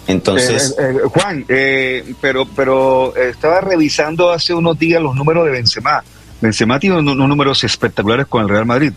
[0.06, 5.52] Entonces, eh, eh, Juan, eh, pero pero estaba revisando hace unos días los números de
[5.52, 6.02] Benzema.
[6.40, 8.92] Benzema tiene unos números espectaculares con el Real Madrid.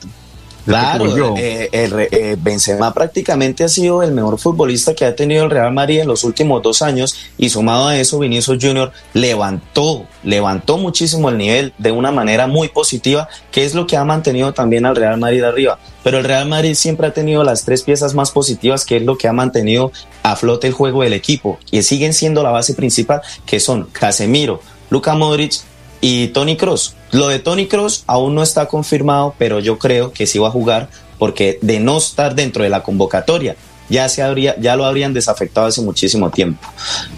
[0.67, 5.49] Claro, eh, el, eh, Benzema prácticamente ha sido el mejor futbolista que ha tenido el
[5.49, 10.77] Real Madrid en los últimos dos años y sumado a eso Vinicius Junior levantó, levantó
[10.77, 14.85] muchísimo el nivel de una manera muy positiva, que es lo que ha mantenido también
[14.85, 15.79] al Real Madrid arriba.
[16.03, 19.17] Pero el Real Madrid siempre ha tenido las tres piezas más positivas, que es lo
[19.17, 19.93] que ha mantenido
[20.23, 24.61] a flote el juego del equipo y siguen siendo la base principal, que son Casemiro,
[24.89, 25.61] Luka Modric
[26.01, 26.96] y Tony Cross.
[27.11, 30.51] Lo de Tony Cross aún no está confirmado, pero yo creo que sí va a
[30.51, 33.55] jugar porque de no estar dentro de la convocatoria
[33.89, 36.67] ya se habría ya lo habrían desafectado hace muchísimo tiempo.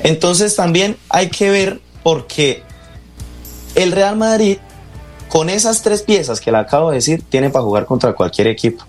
[0.03, 2.63] Entonces también hay que ver porque
[3.75, 4.57] el Real Madrid
[5.27, 8.83] con esas tres piezas que le acabo de decir tiene para jugar contra cualquier equipo.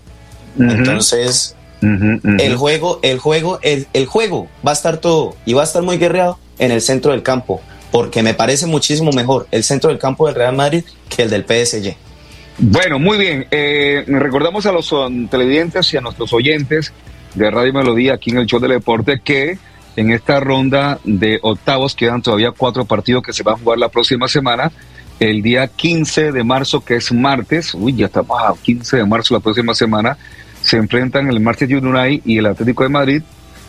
[0.57, 0.71] Uh -huh.
[0.71, 2.41] Entonces uh -huh, uh -huh.
[2.41, 5.81] el juego el juego el, el juego va a estar todo y va a estar
[5.81, 7.61] muy guerreado en el centro del campo
[7.91, 11.43] porque me parece muchísimo mejor el centro del campo del Real Madrid que el del
[11.43, 11.95] PSG.
[12.57, 13.47] Bueno, muy bien.
[13.51, 14.93] Eh, recordamos a los
[15.29, 16.93] televidentes y a nuestros oyentes
[17.33, 19.57] de Radio Melodía aquí en el show del deporte que
[19.95, 23.89] en esta ronda de octavos quedan todavía cuatro partidos que se van a jugar la
[23.89, 24.71] próxima semana.
[25.19, 29.33] El día 15 de marzo, que es martes, uy, ya estamos a 15 de marzo
[29.33, 30.17] la próxima semana,
[30.61, 33.23] se enfrentan el Manchester United y el Atlético de Madrid.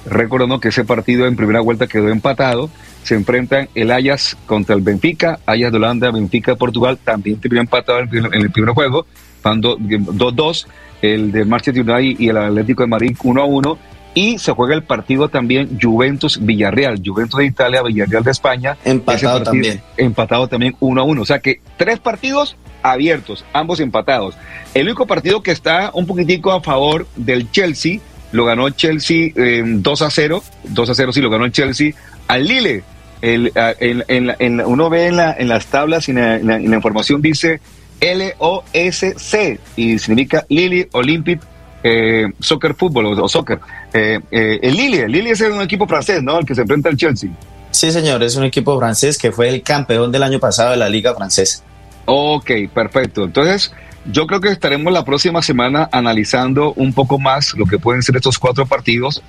[0.07, 2.71] Recordando que ese partido en primera vuelta quedó empatado
[3.03, 7.63] se enfrentan el Ajax contra el Benfica, Ajax de Holanda, Benfica de Portugal, también terminó
[7.63, 9.07] empatado en el, en el primer juego,
[9.43, 10.67] van 2-2,
[11.03, 13.77] el de Manchester United y el Atlético de Madrid 1-1,
[14.15, 19.43] y se juega el partido también Juventus-Villarreal, Juventus de Italia, Villarreal de España, empatado partido,
[19.43, 19.83] también.
[19.97, 24.35] Empatado también 1-1, o sea que tres partidos abiertos, ambos empatados.
[24.75, 28.01] El único partido que está un poquitico a favor del Chelsea,
[28.33, 31.93] lo ganó Chelsea eh, 2 a 0, 2 a 0 sí lo ganó el Chelsea
[32.29, 32.83] al Lille.
[33.21, 36.75] El, en, en, en, uno ve en, la, en las tablas y en la, la,
[36.75, 37.61] información dice
[38.01, 41.41] L-O-S-C y significa Lille Olympic
[41.85, 43.61] eh, Soccer Fútbol o, o Soccer.
[43.93, 46.39] Eh, eh, el Lille, el Lille es un equipo francés, ¿no?
[46.39, 47.31] El que se enfrenta al Chelsea.
[47.71, 50.89] Sí, señor, es un equipo francés que fue el campeón del año pasado de la
[50.89, 51.63] Liga Francesa.
[52.05, 53.25] Ok, perfecto.
[53.25, 53.73] Entonces,
[54.11, 58.17] yo creo que estaremos la próxima semana analizando un poco más lo que pueden ser
[58.17, 59.23] estos cuatro partidos,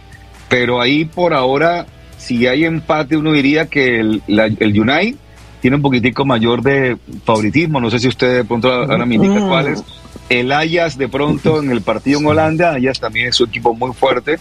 [0.50, 1.86] pero ahí por ahora
[2.24, 5.18] si hay empate, uno diría que el, la, el United
[5.60, 7.82] tiene un poquitico mayor de favoritismo.
[7.82, 9.84] No sé si usted de pronto ahora me indica cuál es.
[10.30, 13.94] El Ajax de pronto en el partido en Holanda, Ajax también es un equipo muy
[13.94, 14.40] fuerte.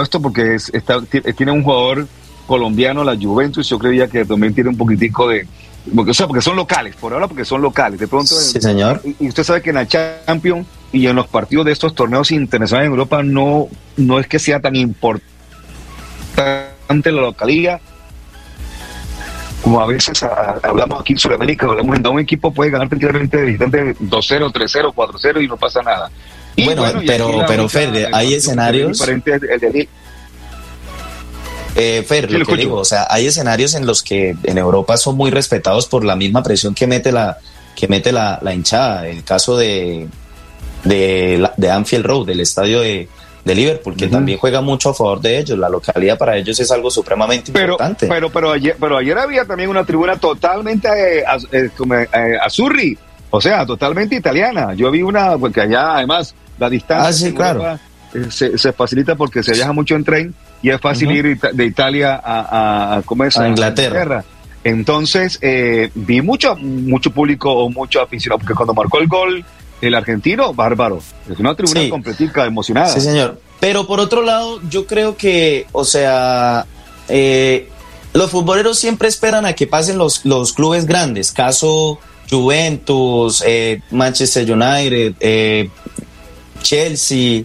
[0.00, 2.06] Esto porque es, está, tiene un jugador
[2.46, 5.46] colombiano, la Juventus, yo creía que también tiene un poquitico de...
[5.94, 8.00] Porque, o sea, porque son locales, por ahora porque son locales.
[8.00, 9.02] De pronto, sí, señor.
[9.20, 12.86] Y, usted sabe que en la Champions y en los partidos de estos torneos internacionales
[12.86, 15.34] en Europa no, no es que sea tan importante
[16.88, 17.80] ante la localidad.
[19.62, 23.38] Como a veces a, hablamos aquí en Sudamérica, hablamos en un equipo puede ganar tranquilamente
[23.38, 26.10] de visitante 2-0, 3-0, 4-0 y no pasa nada.
[26.56, 29.00] Y bueno, bueno pero, pero Fer, hay escenarios.
[29.00, 29.88] El de,
[31.74, 35.16] eh, Fer, lo que digo, o sea, hay escenarios en los que en Europa son
[35.16, 37.38] muy respetados por la misma presión que mete la,
[37.74, 39.08] que mete la, la hinchada.
[39.08, 40.06] El caso de,
[40.84, 43.08] de, de Anfield Road, del estadio de,
[43.44, 44.12] de Liverpool, que uh -huh.
[44.12, 45.58] también juega mucho a favor de ellos.
[45.58, 48.06] La localidad para ellos es algo supremamente pero, importante.
[48.06, 52.96] Pero, pero, ayer, pero ayer había también una tribuna totalmente eh, eh, eh, azurri,
[53.30, 54.74] o sea, totalmente italiana.
[54.74, 57.60] Yo vi una, porque allá además la distancia ah, sí, claro.
[57.64, 57.80] Europa,
[58.30, 60.34] se, se, facilita porque se viaja mucho en tren
[60.64, 61.16] y es fácil uh -huh.
[61.16, 63.36] ir de Italia a, a, ¿cómo es?
[63.36, 64.02] a Inglaterra.
[64.02, 64.24] Inglaterra.
[64.64, 69.44] Entonces, eh, vi mucho, mucho público o mucho aficionado, porque cuando marcó el gol
[69.82, 71.02] el argentino, bárbaro.
[71.30, 71.90] Es una tribuna sí.
[71.90, 72.88] completica, emocionada.
[72.88, 73.38] Sí, señor.
[73.60, 76.64] Pero por otro lado, yo creo que, o sea,
[77.10, 77.68] eh,
[78.14, 81.30] los futboleros siempre esperan a que pasen los, los clubes grandes.
[81.30, 81.98] Caso
[82.30, 85.68] Juventus, eh, Manchester United, eh,
[86.62, 87.44] Chelsea.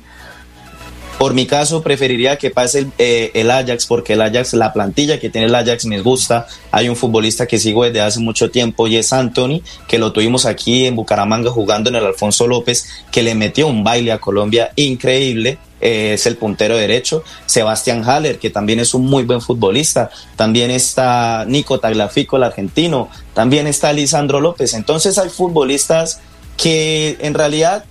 [1.20, 5.20] Por mi caso, preferiría que pase el, eh, el, Ajax, porque el Ajax, la plantilla
[5.20, 6.47] que tiene el Ajax me gusta.
[6.72, 10.45] Hay un futbolista que sigo desde hace mucho tiempo y es Anthony, que lo tuvimos
[10.45, 14.72] aquí en Bucaramanga jugando en el Alfonso López, que le metió un baile a Colombia
[14.78, 15.57] increíble.
[15.82, 17.22] Eh, es el puntero derecho.
[17.45, 20.11] Sebastián Haller, que también es un muy buen futbolista.
[20.38, 23.09] También está Nico Taglafico, el argentino.
[23.34, 24.74] También está Lisandro López.
[24.74, 26.22] Entonces hay futbolistas
[26.55, 27.86] que en realidad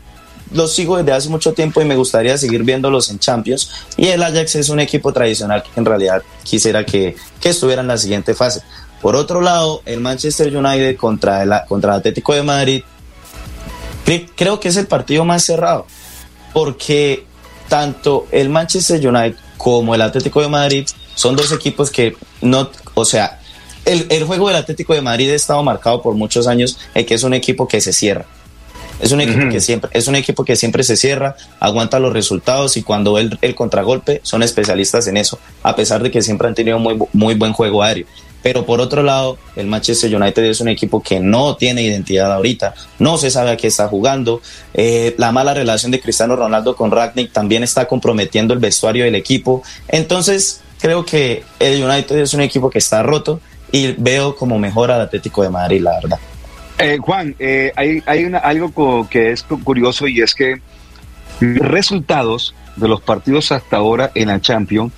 [0.53, 3.71] los sigo desde hace mucho tiempo y me gustaría seguir viéndolos en Champions.
[3.97, 7.89] Y el Ajax es un equipo tradicional que en realidad quisiera que, que estuviera en
[7.89, 8.63] la siguiente fase.
[9.01, 12.83] Por otro lado, el Manchester United contra el, contra el Atlético de Madrid,
[14.35, 15.87] creo que es el partido más cerrado,
[16.53, 17.25] porque
[17.69, 23.05] tanto el Manchester United como el Atlético de Madrid son dos equipos que no, o
[23.05, 23.41] sea,
[23.85, 27.15] el, el juego del Atlético de Madrid ha estado marcado por muchos años en que
[27.15, 28.27] es un equipo que se cierra
[29.01, 32.77] es un equipo que siempre es un equipo que siempre se cierra, aguanta los resultados
[32.77, 36.49] y cuando ve el, el, contragolpe son especialistas en eso, a pesar de que siempre
[36.49, 38.07] han tenido muy muy buen juego aéreo.
[38.43, 42.75] Pero por otro lado, el Manchester United es un equipo que no tiene identidad ahorita,
[42.99, 44.41] no se sabe a qué está jugando.
[44.75, 49.17] Eh, la mala relación de Cristiano Ronaldo con Ragnick también está comprometiendo el vestuario del
[49.17, 49.63] equipo.
[49.89, 53.41] Entonces, creo que el United es un equipo que está roto
[53.73, 56.19] y veo como mejor al Atlético de Madrid, la verdad.
[56.79, 60.61] Eh, Juan, eh, hay, hay una, algo que es curioso y es que
[61.41, 64.93] resultados de los partidos hasta ahora en la Champions,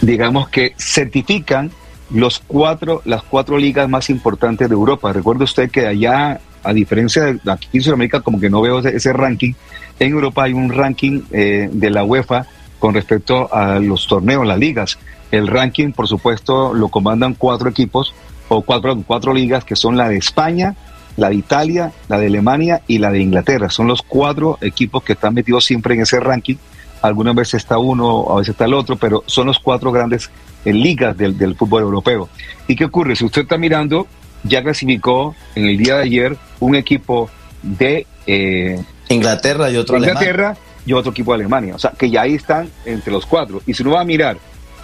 [0.00, 1.70] digamos que certifican
[2.10, 5.12] los cuatro, las cuatro ligas más importantes de Europa.
[5.12, 8.96] Recuerde usted que allá, a diferencia de aquí en Sudamérica, como que no veo ese,
[8.96, 9.52] ese ranking,
[9.98, 12.46] en Europa hay un ranking eh, de la UEFA
[12.78, 14.98] con respecto a los torneos, las ligas.
[15.30, 18.14] El ranking, por supuesto, lo comandan cuatro equipos
[18.48, 20.74] o cuatro, cuatro ligas que son la de España,
[21.16, 23.70] la de Italia, la de Alemania y la de Inglaterra.
[23.70, 26.56] Son los cuatro equipos que están metidos siempre en ese ranking.
[27.02, 30.30] Algunas veces está uno, a veces está el otro, pero son los cuatro grandes
[30.64, 32.28] en ligas del, del fútbol europeo.
[32.66, 33.14] ¿Y qué ocurre?
[33.14, 34.06] Si usted está mirando,
[34.42, 37.28] ya clasificó en el día de ayer un equipo
[37.62, 40.56] de eh, Inglaterra y otro Inglaterra
[40.86, 41.74] y otro equipo de Alemania.
[41.74, 43.62] O sea, que ya ahí están entre los cuatro.
[43.66, 44.38] Y si uno va a mirar,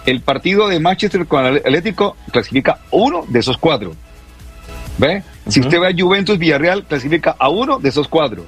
[0.05, 3.93] el partido de Manchester con el Atlético clasifica uno de esos cuatro.
[4.97, 5.23] ¿Ve?
[5.47, 8.45] Si usted ve a Juventus Villarreal, clasifica a uno de esos cuatro.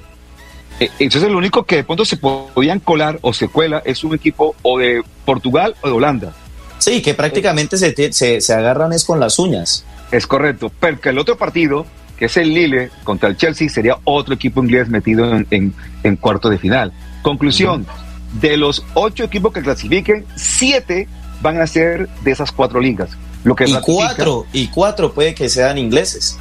[0.80, 4.14] Eh, Entonces, lo único que de pronto se podían colar o se cuela es un
[4.14, 6.32] equipo o de Portugal o de Holanda.
[6.78, 9.84] Sí, que prácticamente se, se, se agarran es con las uñas.
[10.10, 11.86] Es correcto, pero que el otro partido,
[12.18, 16.16] que es el Lille contra el Chelsea, sería otro equipo inglés metido en, en, en
[16.16, 16.92] cuarto de final.
[17.22, 18.40] Conclusión, uh -huh.
[18.40, 21.08] de los ocho equipos que clasifiquen, siete
[21.40, 23.10] van a ser de esas cuatro ligas.
[23.44, 26.38] Lo que y cuatro, y cuatro puede que sean ingleses.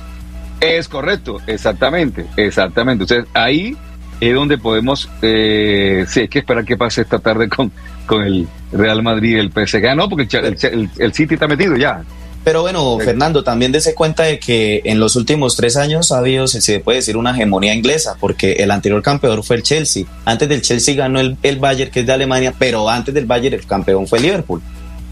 [0.59, 3.03] Es correcto, exactamente, exactamente.
[3.03, 3.77] Entonces ahí
[4.21, 7.71] es donde podemos, eh, sí, hay que esperar que pase esta tarde con,
[8.05, 9.95] con el Real Madrid y el PSG.
[9.95, 12.03] No, porque el, el, el City está metido ya.
[12.43, 12.97] Pero bueno.
[12.99, 16.97] Fernando, también dése cuenta de que en los últimos tres años ha habido, se puede
[16.97, 20.05] decir, una hegemonía inglesa, porque el anterior campeón fue el Chelsea.
[20.25, 23.55] Antes del Chelsea ganó el, el Bayern, que es de Alemania, pero antes del Bayern
[23.55, 24.61] el campeón fue el Liverpool.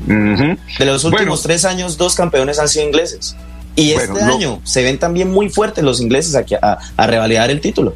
[0.07, 0.57] Uh -huh.
[0.79, 1.41] De los últimos bueno.
[1.41, 3.35] tres años, dos campeones han sido ingleses.
[3.75, 7.61] Y este año se ven también muy fuertes los ingleses aquí a, a, revalidar el
[7.61, 7.93] título.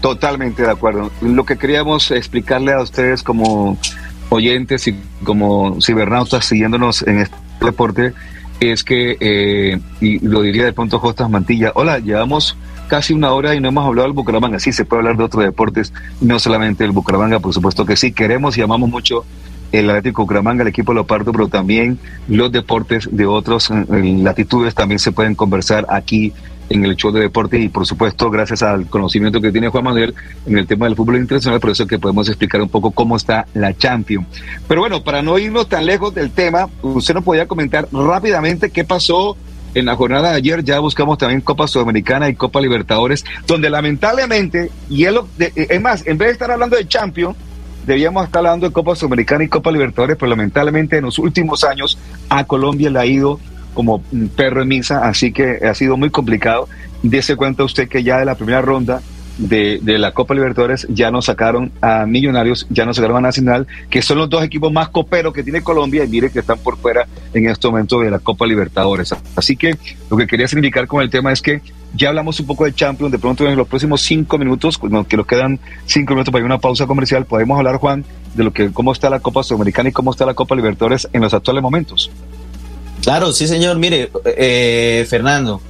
[0.00, 1.10] Totalmente de acuerdo.
[1.20, 3.76] Lo que queríamos explicarle a ustedes como
[4.30, 8.14] oyentes y como cibernautas siguiéndonos en este deporte
[8.60, 12.56] es que, eh, y lo diría de pronto Jostas Mantilla, hola, llevamos
[12.88, 14.58] casi una hora y no hemos hablado del Bucaramanga.
[14.58, 18.12] Sí, se puede hablar de otros deportes, no solamente del Bucaramanga, por supuesto que sí.
[18.12, 19.24] Queremos y amamos mucho
[19.72, 21.98] el Atlético Bucaramanga, el equipo Leopardo, pero también
[22.28, 26.32] los deportes de otras latitudes también se pueden conversar aquí
[26.70, 30.14] en el show de deporte y por supuesto gracias al conocimiento que tiene Juan Manuel
[30.46, 33.16] en el tema del fútbol internacional, por eso es que podemos explicar un poco cómo
[33.16, 34.26] está la Champions.
[34.66, 38.84] Pero bueno, para no irnos tan lejos del tema, usted nos podía comentar rápidamente qué
[38.84, 39.36] pasó
[39.74, 44.70] en la jornada de ayer, ya buscamos también Copa Sudamericana y Copa Libertadores, donde lamentablemente,
[44.88, 47.36] y es, de, es más, en vez de estar hablando de Champions,
[47.88, 51.98] debíamos estar hablando de Copa Sudamericana y Copa Libertadores, pero lamentablemente en los últimos años
[52.28, 53.40] a Colombia le ha ido
[53.72, 54.02] como
[54.36, 56.68] perro en misa, así que ha sido muy complicado.
[57.02, 59.00] Dese cuenta usted que ya de la primera ronda
[59.38, 63.66] de, de, la Copa Libertadores ya nos sacaron a Millonarios, ya nos sacaron a Nacional,
[63.88, 66.76] que son los dos equipos más coperos que tiene Colombia y mire que están por
[66.76, 69.14] fuera en este momento de la Copa Libertadores.
[69.34, 69.78] Así que
[70.10, 71.62] lo que quería significar con el tema es que
[71.94, 75.26] ya hablamos un poco de Champions, de pronto en los próximos cinco minutos, que nos
[75.26, 78.72] quedan cinco minutos para ir a una pausa comercial, podemos hablar, Juan, de lo que
[78.72, 82.10] cómo está la Copa Sudamericana y cómo está la Copa Libertadores en los actuales momentos.
[83.02, 83.78] Claro, sí, señor.
[83.78, 85.60] Mire, eh, Fernando,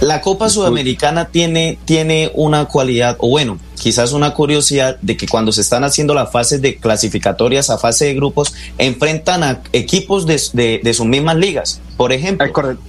[0.00, 5.52] la Copa Sudamericana tiene, tiene una cualidad, o bueno, quizás una curiosidad de que cuando
[5.52, 10.40] se están haciendo las fases de clasificatorias a fase de grupos, enfrentan a equipos de,
[10.52, 11.80] de- de sus mismas ligas.
[11.96, 12.46] Por ejemplo,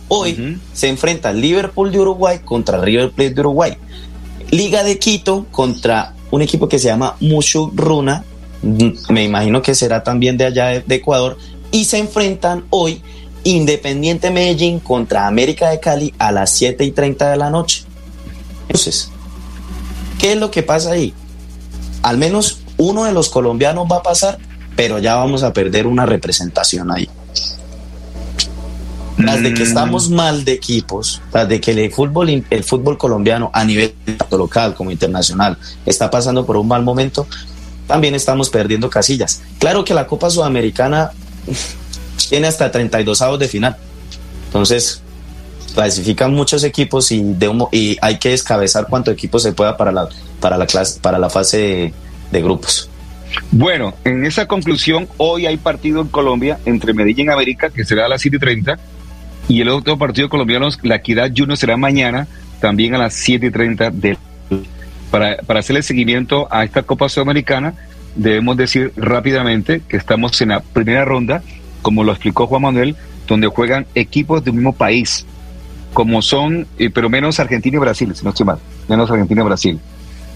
[0.07, 3.77] hoy se enfrenta Liverpool de Uruguay contra River Plate de Uruguay.
[4.51, 8.23] Liga de Quito contra un equipo que se llama Mushu Runa,
[9.09, 11.37] me imagino que será también de allá de, de Ecuador,
[11.71, 13.01] y se enfrentan hoy
[13.43, 17.83] Independiente Medellín contra América de Cali a las 7 y 30 de la noche.
[18.67, 19.11] Entonces,
[20.19, 21.13] ¿qué es lo que pasa ahí?
[22.01, 24.37] Al menos uno de los colombianos va a pasar,
[24.75, 27.09] pero ya vamos a perder una representación ahí.
[29.17, 33.49] Las de que estamos mal de equipos, las de que el fútbol, el fútbol colombiano
[33.53, 37.25] a nivel tanto local como internacional está pasando por un mal momento,
[37.87, 39.41] también estamos perdiendo casillas.
[39.57, 41.11] Claro que la Copa Sudamericana
[42.29, 43.77] tiene hasta 32 avos de final.
[44.47, 45.01] Entonces,
[45.75, 49.91] clasifican muchos equipos y, de un y hay que descabezar cuántos equipos se pueda para
[49.91, 50.07] la,
[50.39, 51.93] para la, clase, para la fase de,
[52.31, 52.89] de grupos.
[53.51, 58.05] Bueno, en esa conclusión, hoy hay partido en Colombia entre Medellín y América, que será
[58.05, 58.79] a las 7 y 30,
[59.49, 62.27] y el otro partido colombiano, la Equidad Junior, será mañana,
[62.61, 64.17] también a las 7 y 30 de
[65.11, 67.73] para, para hacer el seguimiento a esta Copa Sudamericana,
[68.15, 71.43] debemos decir rápidamente que estamos en la primera ronda,
[71.81, 72.95] como lo explicó Juan Manuel,
[73.27, 75.25] donde juegan equipos del mismo país,
[75.95, 79.45] como son, eh, pero menos Argentina y Brasil, si no estoy mal, menos Argentina y
[79.45, 79.79] Brasil.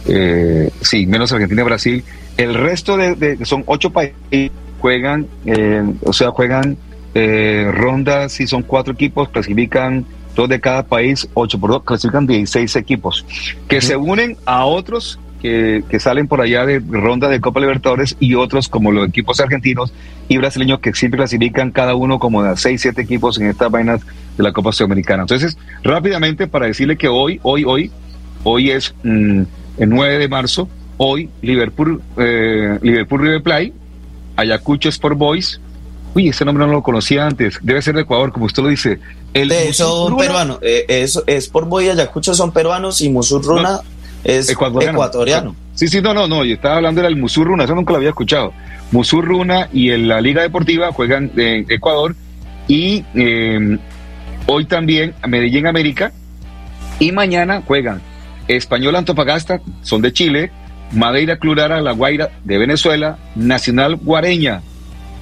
[0.08, 2.04] Eh, sí, menos Argentina y Brasil.
[2.38, 6.78] El resto de, de- son ocho países juegan, eh, o sea, juegan
[7.14, 12.26] eh, rondas, si son cuatro equipos, clasifican dos de cada país, ocho por dos, clasifican
[12.26, 13.26] 16 equipos,
[13.68, 18.16] que se unen a otros que, que salen por allá de ronda de Copa Libertadores
[18.20, 19.94] y otros como los equipos argentinos
[20.28, 24.02] y brasileños que siempre clasifican cada uno como de 6, 7 equipos en estas vainas
[24.38, 25.24] de la Copa Sudamericana.
[25.24, 27.92] Entonces, rápidamente para decirle que hoy, hoy, hoy,
[28.44, 29.42] hoy es mm,
[29.78, 33.74] el 9 de marzo, hoy Liverpool, eh, Liverpool River Plate,
[34.36, 35.62] Ayacucho Sport Boys.
[36.16, 37.60] Uy, ese nombre no lo conocía antes.
[37.62, 39.00] Debe ser de Ecuador, como usted lo dice.
[39.34, 40.60] El Eh, son peruanos.
[40.62, 43.82] Eh, es, es por Boy y Ayacucho son peruanos y Musurruna
[44.24, 45.56] es ecuatoriano.
[45.76, 46.44] Sí, sí, no, no, no.
[46.44, 48.54] Yo estaba hablando del Musurruna, eso nunca lo había escuchado.
[48.92, 52.16] Musurruna y en la Liga Deportiva juegan en Ecuador
[52.68, 53.78] y eh,
[54.48, 56.12] hoy también Medellín América
[57.00, 58.02] y mañana juegan
[58.48, 60.52] Español Antofagasta, son de Chile,
[60.92, 64.62] Madeira Clurara La Guaira de Venezuela, Nacional Guareña.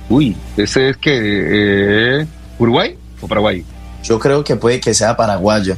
[0.10, 2.26] Uy, ese es que eh,
[2.58, 3.64] Uruguay o Paraguay.
[4.04, 5.76] Yo creo que puede que sea paraguayo.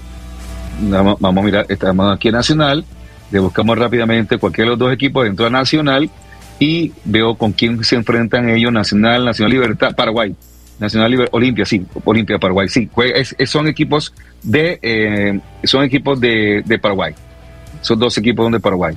[0.82, 2.86] Vamos, vamos a mirar, estamos aquí en Nacional,
[3.32, 6.09] le buscamos rápidamente cualquiera de los dos equipos dentro de Nacional
[6.59, 10.36] y veo con quién se enfrentan ellos, Nacional, Nacional Libertad, Paraguay,
[10.80, 14.13] Nacional Liber- Olimpia, sí, Olimpia, Paraguay, sí, jue- es- es- son equipos
[14.43, 17.13] de eh, son equipos de, de Paraguay,
[17.82, 18.95] son dos equipos de Paraguay,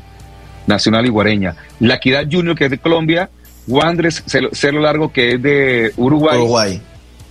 [0.67, 3.31] Nacional y Guareña, La Equidad Junior que es de Colombia,
[3.69, 6.81] Wanderers Celo, Cerro Largo que es de Uruguay, Uruguay.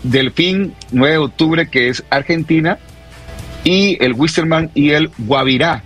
[0.03, 2.77] Delfín 9 de octubre que es Argentina.
[3.63, 5.83] Y el Wisterman y el Guavirá.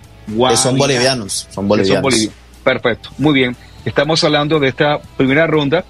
[0.56, 2.02] Son bolivianos, son bolivianos.
[2.14, 2.30] bolivi-
[2.64, 3.56] Perfecto, muy bien.
[3.84, 5.84] Estamos hablando de esta primera ronda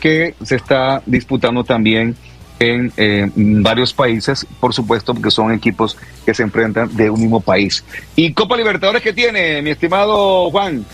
[0.00, 2.14] que se está disputando también
[2.60, 7.40] en eh, varios países, por supuesto, porque son equipos que se enfrentan de un mismo
[7.40, 7.84] país.
[8.16, 10.84] ¿Y Copa Libertadores qué tiene, mi estimado Juan?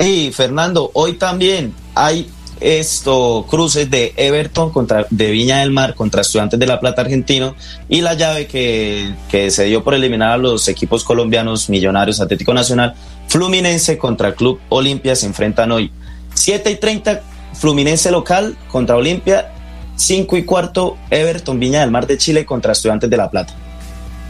[0.00, 2.30] Y Fernando, hoy también hay
[2.60, 7.54] esto cruces de Everton contra de Viña del Mar contra Estudiantes de La Plata argentino
[7.88, 12.54] y la llave que, que se dio por eliminar a los equipos colombianos Millonarios Atlético
[12.54, 12.94] Nacional
[13.28, 15.90] Fluminense contra Club Olimpia se enfrentan hoy
[16.34, 17.22] 7 y 30
[17.54, 19.52] Fluminense local contra Olimpia
[19.96, 23.54] 5 y cuarto Everton Viña del Mar de Chile contra Estudiantes de La Plata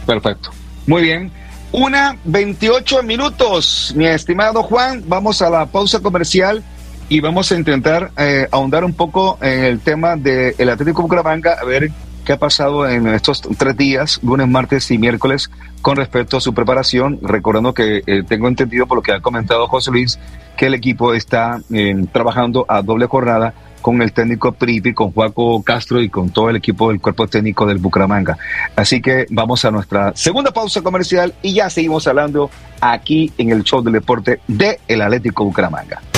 [0.05, 0.51] Perfecto.
[0.87, 1.31] Muy bien.
[1.71, 5.03] Una 28 minutos, mi estimado Juan.
[5.07, 6.63] Vamos a la pausa comercial
[7.11, 11.65] y vamos a intentar eh, ahondar un poco en el tema del Atlético Bucaramanga, a
[11.65, 11.91] ver
[12.23, 15.51] qué ha pasado en estos tres días, lunes, martes y miércoles,
[15.81, 17.19] con respecto a su preparación.
[17.21, 20.19] Recordando que eh, tengo entendido por lo que ha comentado José Luis,
[20.55, 25.61] que el equipo está eh, trabajando a doble jornada con el técnico Pripi, con Juaco
[25.63, 28.37] Castro y con todo el equipo del cuerpo técnico del Bucaramanga.
[28.77, 32.49] Así que vamos a nuestra segunda pausa comercial y ya seguimos hablando
[32.79, 36.01] aquí en el show del deporte de el Atlético Bucaramanga.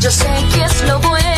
[0.00, 1.37] Yo sé que es lo bueno.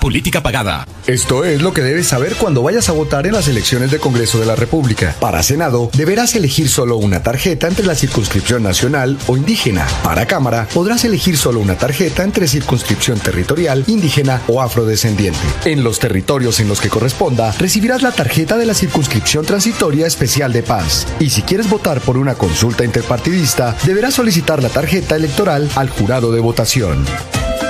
[0.00, 0.84] Política pagada.
[1.06, 4.40] Esto es lo que debes saber cuando vayas a votar en las elecciones de Congreso
[4.40, 5.14] de la República.
[5.20, 9.86] Para Senado, deberás elegir solo una tarjeta entre la circunscripción nacional o indígena.
[10.02, 15.38] Para Cámara, podrás elegir solo una tarjeta entre circunscripción territorial, indígena o afrodescendiente.
[15.66, 20.52] En los territorios en los que corresponda, recibirás la tarjeta de la circunscripción transitoria especial
[20.52, 21.06] de paz.
[21.20, 26.32] Y si quieres votar por una consulta interpartidista, deberás solicitar la tarjeta electoral al jurado
[26.32, 27.04] de votación.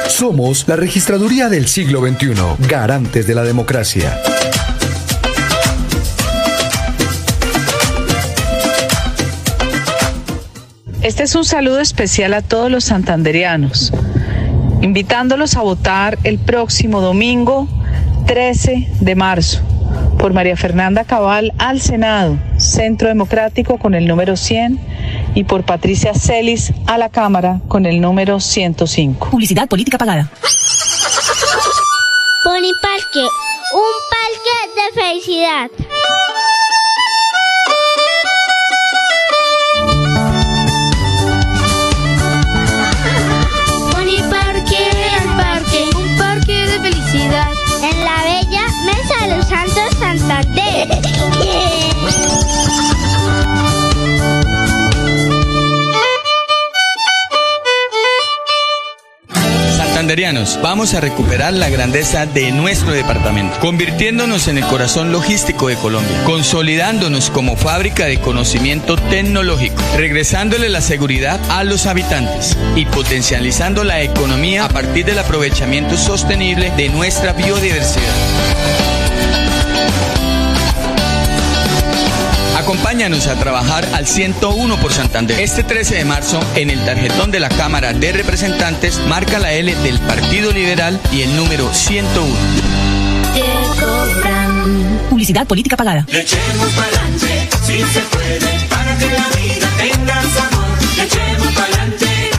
[0.09, 4.17] Somos la registraduría del siglo XXI, garantes de la democracia.
[11.03, 13.93] Este es un saludo especial a todos los santanderianos,
[14.81, 17.69] invitándolos a votar el próximo domingo
[18.27, 19.61] 13 de marzo
[20.19, 24.94] por María Fernanda Cabal al Senado, Centro Democrático con el número 100
[25.35, 29.31] y por Patricia Celis a la Cámara con el número 105.
[29.31, 30.31] Publicidad política pagada.
[32.45, 33.21] Pony Parque,
[33.73, 35.71] un parque de felicidad.
[60.63, 66.23] Vamos a recuperar la grandeza de nuestro departamento, convirtiéndonos en el corazón logístico de Colombia,
[66.23, 74.03] consolidándonos como fábrica de conocimiento tecnológico, regresándole la seguridad a los habitantes y potencializando la
[74.03, 79.04] economía a partir del aprovechamiento sostenible de nuestra biodiversidad.
[82.65, 85.39] Acompáñanos a trabajar al 101 por Santander.
[85.39, 89.75] Este 13 de marzo, en el tarjetón de la Cámara de Representantes, marca la L
[89.75, 92.35] del Partido Liberal y el número 101.
[95.11, 96.07] Publicidad política pagada.
[96.11, 100.65] Le echemos pa'lante, si se puede, para que la vida tenga sabor.
[100.97, 102.31] Le echemos pa'lante,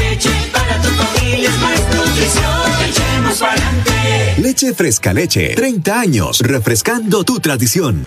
[0.00, 2.80] leche para tu familia, es más nutrición.
[2.80, 4.34] Le echemos pa'lante.
[4.38, 5.54] Leche Fresca Leche.
[5.54, 8.06] 30 años refrescando tu tradición.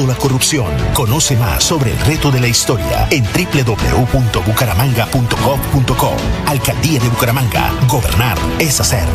[0.07, 0.65] la corrupción.
[0.93, 6.13] Conoce más sobre el reto de la historia en www.bucaramanga.gov.co.
[6.45, 7.71] Alcaldía de Bucaramanga.
[7.87, 9.07] Gobernar es hacer.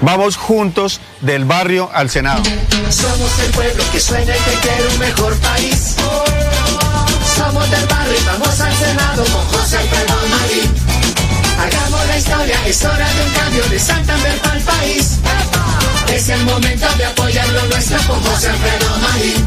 [0.00, 2.42] Vamos juntos del barrio al Senado.
[2.90, 5.96] Somos el pueblo que sueña y que quiere un mejor país.
[7.36, 10.70] Somos del barrio y vamos al Senado con José Alfredo Marín.
[11.58, 15.20] Hagamos la historia, es hora de un cambio de Santander para el país.
[16.14, 19.46] Es el momento de apoyar lo nuestro con José Alfredo Marín.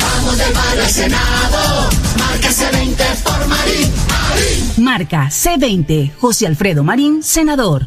[0.00, 3.92] Vamos del barrio al Senado, marca C20 por Marín.
[4.08, 4.84] Marín.
[4.84, 7.86] Marca C20, José Alfredo Marín, senador.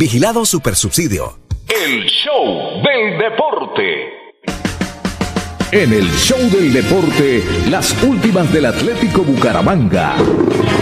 [0.00, 1.38] Vigilado Supersubsidio.
[1.68, 3.84] El show del deporte.
[5.72, 10.16] En el show del deporte, las últimas del Atlético Bucaramanga.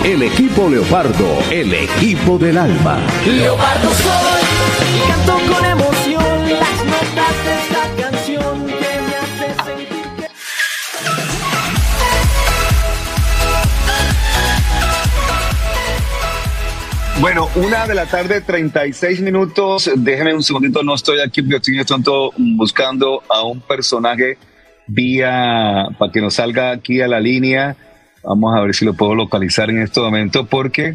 [0.04, 3.00] El equipo Leopardo, el equipo del alma.
[3.26, 5.37] Leopardo soy canto
[17.20, 19.90] Bueno, una de la tarde, 36 minutos.
[19.96, 24.38] Déjeme un segundito, no estoy aquí porque estoy tanto buscando a un personaje
[24.86, 27.76] vía para que nos salga aquí a la línea.
[28.22, 30.94] Vamos a ver si lo puedo localizar en este momento porque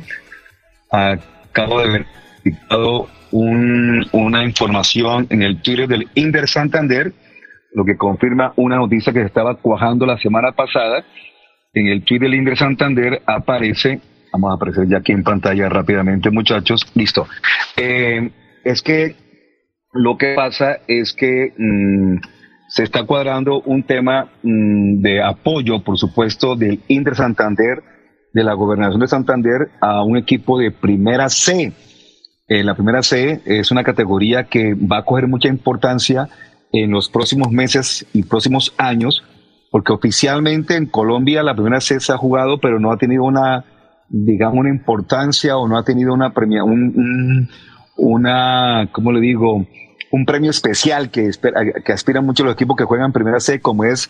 [0.90, 2.06] acabo de ver
[3.32, 7.12] un- una información en el Twitter del Inder Santander,
[7.74, 11.04] lo que confirma una noticia que se estaba cuajando la semana pasada.
[11.74, 14.00] En el Twitter del Inder Santander aparece,
[14.34, 16.86] vamos a aparecer ya aquí en pantalla rápidamente, muchachos.
[16.96, 17.28] Listo.
[17.78, 18.32] Eh,
[18.64, 19.16] es que
[19.94, 22.18] lo que pasa es que mm,
[22.68, 27.84] se está cuadrando un tema mm, de apoyo, por supuesto, del Inter Santander,
[28.34, 31.72] de la gobernación de Santander, a un equipo de primera C.
[32.48, 36.28] Eh, la primera C es una categoría que va a coger mucha importancia
[36.72, 39.24] en los próximos meses y próximos años,
[39.70, 43.64] porque oficialmente en Colombia la primera C se ha jugado, pero no ha tenido una,
[44.10, 47.50] digamos, una importancia o no ha tenido una premia, un, un-
[47.96, 49.66] una, ¿cómo le digo?
[50.12, 51.30] Un premio especial que,
[51.86, 54.10] que aspiran mucho los equipos que juegan primera C, como es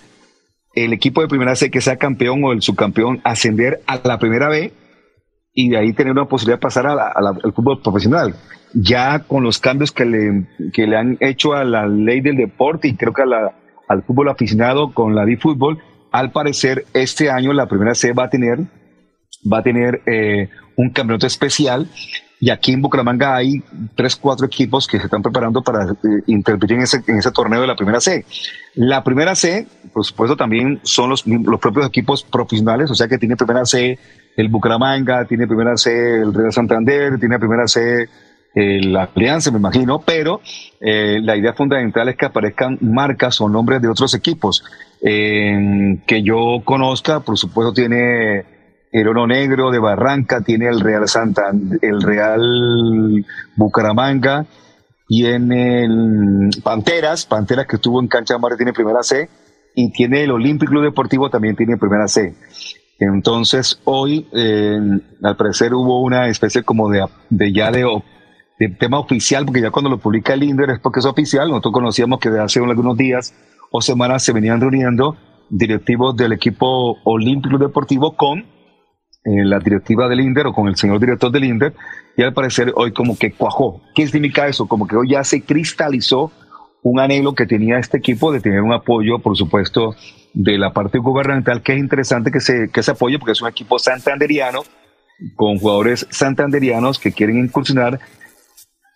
[0.75, 4.49] el equipo de primera C que sea campeón o el subcampeón ascender a la primera
[4.49, 4.73] B
[5.53, 7.13] y de ahí tener una posibilidad de pasar a la-
[7.43, 8.35] al fútbol profesional.
[8.73, 12.87] Ya con los cambios que le, que le han hecho a la ley del deporte
[12.87, 13.53] y creo que a la-
[13.87, 15.77] al fútbol aficionado con la D-Fútbol,
[16.11, 18.59] al parecer este año la primera C va a tener,
[19.51, 21.87] va a tener eh, un campeonato especial
[22.43, 23.63] y aquí en Bucaramanga hay
[23.95, 27.61] tres, cuatro equipos que se están preparando para eh, intervenir en ese, en ese torneo
[27.61, 28.25] de la primera C.
[28.75, 33.17] La primera C, por supuesto, también son los, los propios equipos profesionales, o sea que
[33.17, 33.97] tiene primera C
[34.35, 38.09] el Bucaramanga, tiene primera C el Real Santander, tiene primera C
[38.55, 40.41] eh, la Alianza, me imagino, pero
[40.81, 44.65] eh, la idea fundamental es que aparezcan marcas o nombres de otros equipos
[45.01, 48.52] que yo conozca, por supuesto tiene
[48.93, 53.25] el Oro Negro de Barranca, tiene el Real Santander, el Real
[53.55, 54.45] Bucaramanga,
[55.07, 59.29] tiene el Panteras, Panteras que estuvo en Cancha Mar tiene primera C,
[59.75, 62.35] y tiene el Olímpico Deportivo también tiene primera C.
[62.99, 67.03] Entonces hoy, al parecer hubo una especie como de,
[67.51, 67.83] ya de,
[68.59, 71.73] de tema oficial, porque ya cuando lo publica el INDER es porque es oficial, nosotros
[71.73, 73.33] conocíamos que de hace algunos días
[73.71, 75.17] o semanas se venían reuniendo
[75.49, 78.52] directivos del equipo Olímpico Deportivo con
[79.25, 81.73] eh, la directiva del INDER o con el señor director del INDER
[82.17, 83.81] y al parecer hoy como que cuajó.
[83.95, 84.67] ¿Qué significa eso?
[84.67, 86.31] Como que hoy ya se cristalizó
[86.81, 89.95] un anhelo que tenía este equipo de tener un apoyo, por supuesto,
[90.33, 93.47] de la parte gubernamental, que es interesante que se, que se apoye porque es un
[93.47, 94.63] equipo santanderiano
[95.35, 97.99] con jugadores santanderianos que quieren incursionar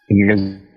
[0.10, 0.68] en el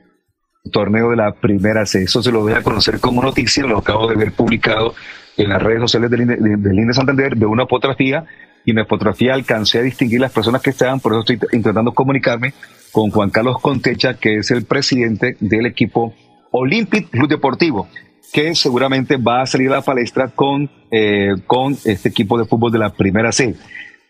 [0.70, 2.02] torneo de la primera C.
[2.02, 4.94] Eso se lo voy a conocer como noticia, lo acabo de ver publicado
[5.36, 8.24] en las redes sociales del INE, de- del INE Santander, de una fotografía,
[8.64, 11.92] y en la fotografía alcancé a distinguir las personas que estaban, por eso estoy intentando
[11.92, 12.52] comunicarme
[12.92, 16.14] con Juan Carlos Contecha, que es el presidente del equipo
[16.50, 17.88] Olympic Club Deportivo,
[18.32, 22.72] que seguramente va a salir a la palestra con, eh, con este equipo de fútbol
[22.72, 23.54] de la primera C.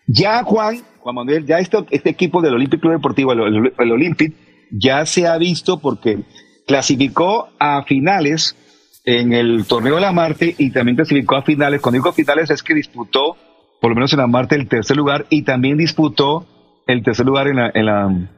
[0.07, 3.93] Ya Juan, Juan Manuel, ya este, este equipo del Olympic Club Deportivo, el, el- el
[3.93, 4.35] Olympic,
[4.73, 6.21] ya se ha visto porque
[6.67, 8.57] clasificó a finales
[9.05, 11.81] en el torneo de la Marte y también clasificó a finales.
[11.81, 13.37] Cuando digo finales es que disputó,
[13.81, 16.47] por lo menos en la Marte, el tercer lugar y también disputó
[16.87, 18.29] el tercer lugar en la, en la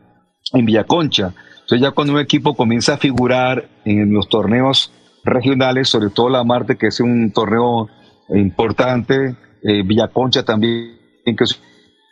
[0.55, 1.33] en Villaconcha.
[1.63, 4.93] Entonces ya cuando un equipo comienza a figurar en los torneos
[5.25, 7.89] regionales, sobre todo la Marte, que es un torneo
[8.35, 11.61] importante, eh, Villaconcha también, que es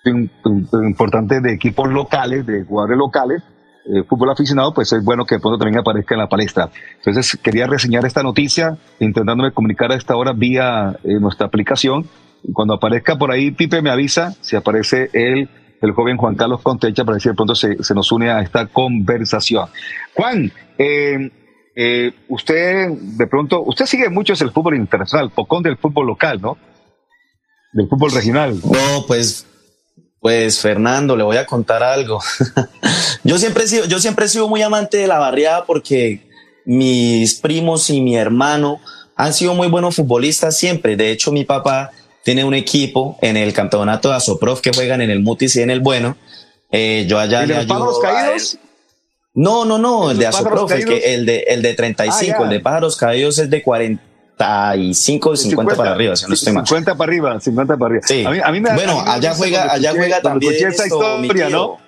[0.05, 3.43] un- un- importante de equipos locales, de jugadores locales,
[3.86, 6.70] eh, fútbol aficionado, pues es bueno que de pronto también aparezca en la palestra.
[6.98, 12.07] Entonces quería reseñar esta noticia, intentándome comunicar a esta hora vía eh, nuestra aplicación.
[12.53, 15.49] Cuando aparezca por ahí, Pipe me avisa si aparece el,
[15.81, 18.67] el joven Juan Carlos Contecha para si de pronto se, se nos une a esta
[18.67, 19.69] conversación.
[20.15, 21.31] Juan, eh,
[21.77, 26.41] eh, usted de pronto, usted sigue mucho es el fútbol internacional, pocón del fútbol local,
[26.41, 26.59] ¿no?
[27.73, 28.61] Del fútbol regional.
[28.65, 29.47] No, pues,
[30.19, 32.21] pues Fernando, le voy a contar algo.
[33.25, 36.29] yo siempre he sido, yo siempre he sido muy amante de la barriada porque
[36.65, 38.81] mis primos y mi hermano
[39.17, 40.97] han sido muy buenos futbolistas siempre.
[40.97, 41.91] De hecho, mi papá
[42.25, 45.71] tiene un equipo en el campeonato de Asoprof que juegan en el Mutis y en
[45.71, 46.17] el Bueno.
[46.71, 48.59] Eh, yo allá ¿Y de le los pájaros ayudo caídos?
[49.35, 52.45] No, no, no, el de Asoprof, el, que- el de, el de 35, Ah, ya.
[52.45, 56.67] el de pájaros caídos es de 45, 50, para arriba, si no estoy mal.
[56.67, 58.03] 50 para arriba, 50 para arriba.
[58.07, 58.25] Sí.
[58.25, 60.53] A mí, a mí me da- Bueno, allá juega- cuando allá escuché- juega cuando también
[60.55, 61.49] escuché esa esto, historia.
[61.51, 61.79] ¿no?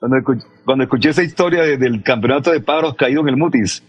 [0.00, 3.82] Cuando, escu- cuando escuché esa historia de- del campeonato de pájaros caídos en el Mutis,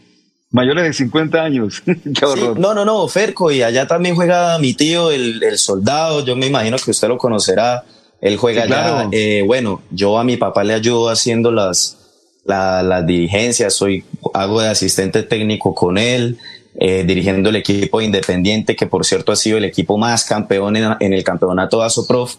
[0.53, 1.83] mayores de 50 años.
[2.17, 2.55] Qué horror.
[2.55, 6.35] Sí, no, no, no, Ferco, y allá también juega mi tío, el, el soldado, yo
[6.37, 7.83] me imagino que usted lo conocerá,
[8.21, 8.95] él juega Sí, claro.
[8.99, 11.97] allá, eh, bueno, yo a mi papá le ayudo haciendo las,
[12.45, 16.37] la- las dirigencias, soy, hago de asistente técnico con él,
[16.79, 20.95] eh, dirigiendo el equipo independiente, que por cierto ha sido el equipo más campeón en,
[20.99, 22.35] en el campeonato de Asoprof.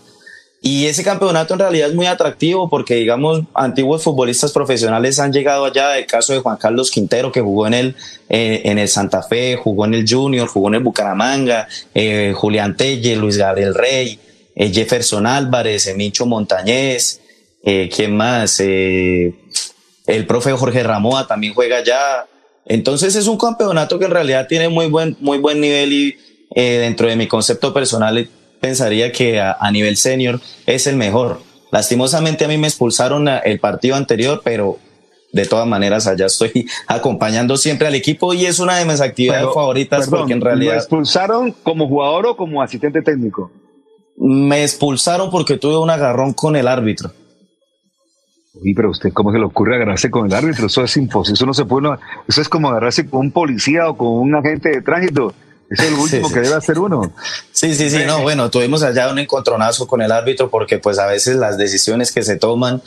[0.67, 5.67] Y ese campeonato en realidad es muy atractivo porque, digamos, antiguos futbolistas profesionales han llegado
[5.67, 5.99] allá.
[5.99, 7.97] El caso de Juan Carlos Quintero, que jugó en el,
[8.31, 12.79] eh, en el Santa Fe, jugó en el Junior, jugó en el Bucaramanga, eh, Julián
[12.79, 14.19] Telle, Luis Gabriel Rey,
[14.57, 17.21] eh, Jefferson Álvarez, Micho Montañez,
[17.63, 18.59] eh, ¿quién más?
[18.59, 19.35] El
[20.27, 22.27] profe Jorge Ramoa también juega allá.
[22.65, 26.17] Entonces es un campeonato que en realidad tiene muy buen, muy buen nivel y
[26.55, 28.31] dentro de mi concepto personal
[28.67, 31.41] pensaría que a, a nivel senior es el mejor.
[31.73, 34.79] Lastimosamente a mí me expulsaron el partido anterior, pero
[35.33, 39.43] de todas maneras allá estoy acompañando siempre al equipo y es una de mis actividades
[39.43, 43.51] Pero, favoritas perdón, porque en ¿Lo realidad expulsaron como jugador o como asistente técnico?
[44.17, 47.11] me expulsaron porque tuve un agarrón con el árbitro.
[48.63, 50.67] Uy, pero usted, ¿cómo se le ocurre agarrarse con el árbitro?
[50.67, 51.35] Eso es imposible.
[51.35, 51.83] Eso no se puede.
[51.89, 55.35] no- Eso es como agarrarse con un policía o con un agente de tránsito.
[55.75, 56.35] Eso es lo último sí.
[56.35, 57.13] que debe hacer uno.
[57.53, 61.07] Sí, sí, sí, no, bueno, tuvimos allá un encontronazo con el árbitro porque pues a
[61.07, 62.83] veces las decisiones que se toman,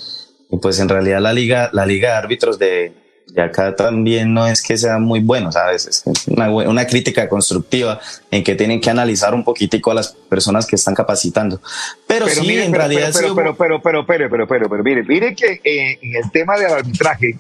[0.61, 2.93] pues en realidad la liga, la liga de árbitros de,
[3.27, 5.85] de acá también no es que sea muy bueno, ¿sabes?
[5.88, 7.99] Es una, una crítica constructiva
[8.31, 11.61] en que tienen que analizar un poquitico a las personas que están capacitando.
[12.07, 14.84] Pero, sí, mire, en pero, realidad pero, pero, pero, pero, pero, pero, pero, pero, pero,
[14.84, 17.38] mire, mire que eh, en el tema del arbitraje,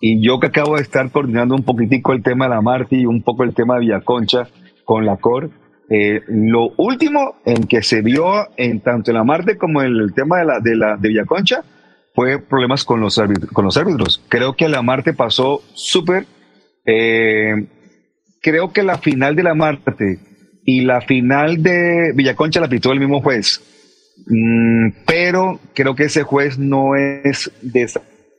[0.00, 3.06] y yo que acabo de estar coordinando un poquitico el tema de la Marti y
[3.06, 4.48] un poco el tema de Villaconcha
[4.84, 5.50] con la COR,
[5.90, 10.14] eh, lo último en que se vio en tanto en la Marte como en el
[10.14, 11.62] tema de la de la de Villaconcha
[12.14, 14.22] fue problemas con los árbitros, con los árbitros.
[14.28, 16.26] Creo que la Marte pasó súper.
[16.86, 17.66] eh,
[18.40, 20.18] creo que la final de la Marte
[20.64, 23.60] y la final de Villaconcha la pitó el mismo juez.
[24.26, 27.88] Mm, pero creo que ese juez no es de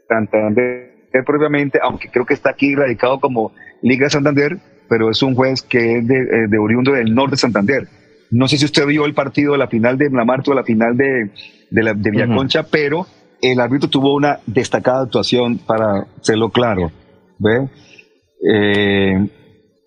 [0.08, 0.96] Santander
[1.26, 4.58] propiamente, aunque creo que está aquí radicado como Liga de Santander,
[4.90, 7.88] pero es un juez que es de, eh, de oriundo del norte de Santander.
[8.32, 10.64] No sé si usted vio el partido de la final de la Marte o la
[10.64, 11.32] final de,
[11.70, 13.06] de, la, de Villaconcha, pero
[13.41, 16.91] el árbitro tuvo una destacada actuación para hacerlo claro.
[17.38, 17.68] ¿Ve?
[18.52, 19.28] Eh,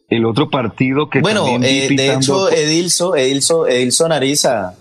[0.08, 4.74] el otro partido que Bueno, eh, de pitando- hecho, Edilso, Edilso, Edilson Ariza,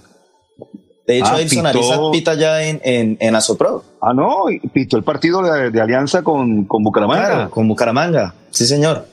[1.06, 3.84] de hecho, Ah, Edilson pitó- Ariza pita ya en, en, en Asopro.
[4.02, 7.26] Ah, no, pitó el partido de, de alianza con, con Bucaramanga.
[7.28, 9.06] Claro, con Bucaramanga, sí señor.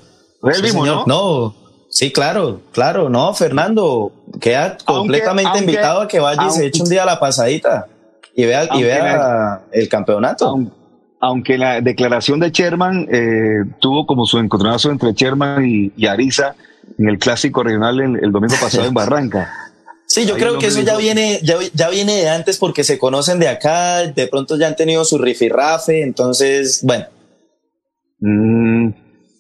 [0.53, 1.07] El mismo, señor.
[1.09, 1.55] ¿no?
[1.89, 6.83] sí, claro, claro, no, Fernando, queda completamente aunque- invitado a que vaya y se eche
[6.83, 7.87] un día la pasadita
[8.35, 10.59] y vea, y vea la- el campeonato.
[11.21, 16.55] Aunque la declaración de Sherman eh, tuvo como su encontronazo entre Sherman y, y Ariza
[16.99, 19.51] en el clásico regional el, el domingo pasado en Barranca.
[20.07, 22.99] Sí, yo Ahí creo que eso ya viene, ya, ya viene de antes porque se
[22.99, 27.07] conocen de acá, de pronto ya han tenido su rifirrafe, entonces, bueno.
[28.21, 28.91] Mm,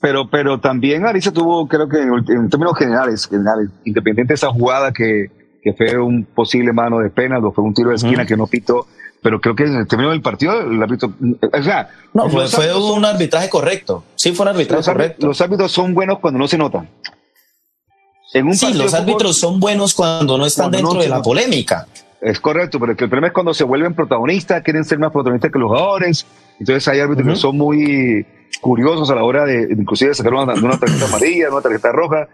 [0.04, 4.50] pero, pero también Ariza tuvo, creo que en, en términos generales, generales, independiente de esa
[4.50, 5.30] jugada que,
[5.62, 8.46] que fue un posible mano de pena, o fue un tiro de esquina que no
[8.46, 8.86] pitó,
[9.22, 11.10] pero creo que en el término del partido, el árbitro,
[11.50, 14.04] o sea, No, fue, fue un arbitraje correcto.
[14.14, 15.26] Sí, fue un arbitraje los, árbitros, correcto.
[15.26, 16.86] los árbitros son buenos cuando no se notan.
[18.34, 21.08] En un Sí, los fútbol- árbitros son buenos cuando no están Cuando no dentro de
[21.08, 21.24] la nota.
[21.24, 21.86] polémica.
[22.24, 25.52] Es correcto, pero que el problema es cuando se vuelven protagonistas, quieren ser más protagonistas
[25.52, 26.26] que los jugadores.
[26.58, 28.26] Entonces hay árbitros que son muy
[28.62, 32.26] curiosos a la hora de, inclusive, sacar una, una tarjeta amarilla, una tarjeta roja.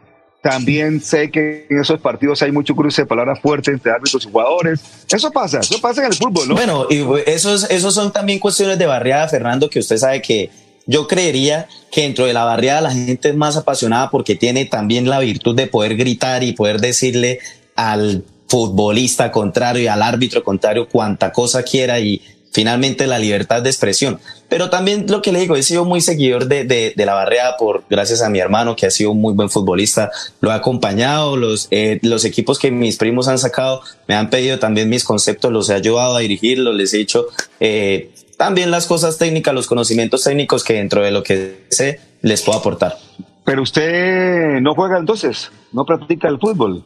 [0.43, 4.31] También sé que en esos partidos hay mucho cruce de palabras fuertes entre árbitros y
[4.31, 4.81] jugadores.
[5.13, 6.55] Eso pasa, eso pasa en el fútbol, ¿no?
[6.55, 10.51] Bueno, y esos, esos son también cuestiones de barriada, Fernando, que usted sabe que
[10.87, 15.11] yo creería que dentro de la barriada la gente es más apasionada porque tiene también
[15.11, 17.41] la virtud de poder gritar y poder decirle
[17.75, 22.21] al futbolista contrario y al árbitro contrario cuanta cosa quiera y
[22.53, 24.19] finalmente la libertad de expresión.
[24.49, 27.57] Pero también lo que le digo, he sido muy seguidor de, de, de la barriada
[27.57, 30.11] por gracias a mi hermano que ha sido un muy buen futbolista,
[30.41, 34.59] lo ha acompañado, los, eh, los equipos que mis primos han sacado me han pedido
[34.59, 37.27] también mis conceptos, los he ayudado a dirigirlos, les he dicho
[37.61, 42.43] eh, también las cosas técnicas, los conocimientos técnicos que dentro de lo que sé les
[42.43, 42.97] puedo aportar.
[43.45, 46.85] Pero usted no juega entonces, no practica el fútbol.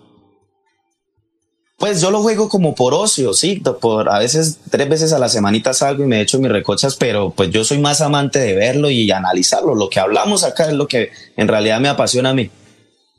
[1.77, 5.29] Pues yo lo juego como por ocio, sí, por a veces tres veces a la
[5.29, 8.91] semanita salgo y me echo mis recochas, pero pues yo soy más amante de verlo
[8.91, 9.75] y analizarlo.
[9.75, 12.49] Lo que hablamos acá es lo que en realidad me apasiona a mí.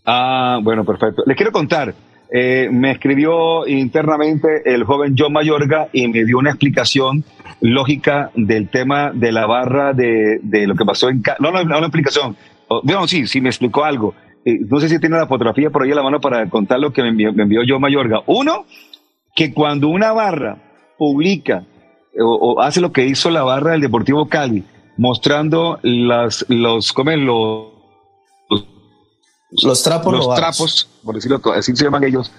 [0.06, 1.24] Ah, bueno, perfecto.
[1.26, 1.94] Les quiero contar.
[2.32, 7.24] eh, me escribió internamente el joven John Mayorga y me dio una explicación
[7.62, 11.22] lógica del tema de la barra de, de lo que pasó en...
[11.40, 12.36] No, no, no una explicación.
[12.68, 14.16] O- Bueno, sí, sí, me explicó algo.
[14.46, 16.94] Eh, no sé si tiene la fotografía por ahí a la mano para contar lo
[16.94, 18.22] que me envió, me envió John Mayorga.
[18.28, 18.66] Uno,
[19.36, 20.58] que cuando una barra
[20.98, 21.66] publica
[22.14, 24.64] eh, o, o hace lo que hizo la barra del Deportivo Cali,
[24.98, 27.18] mostrando las, los, ¿cómo es?
[27.20, 27.66] los,
[29.64, 30.40] Los trapos los robados.
[30.58, 32.32] trapos, por decirlo así se llaman ellos,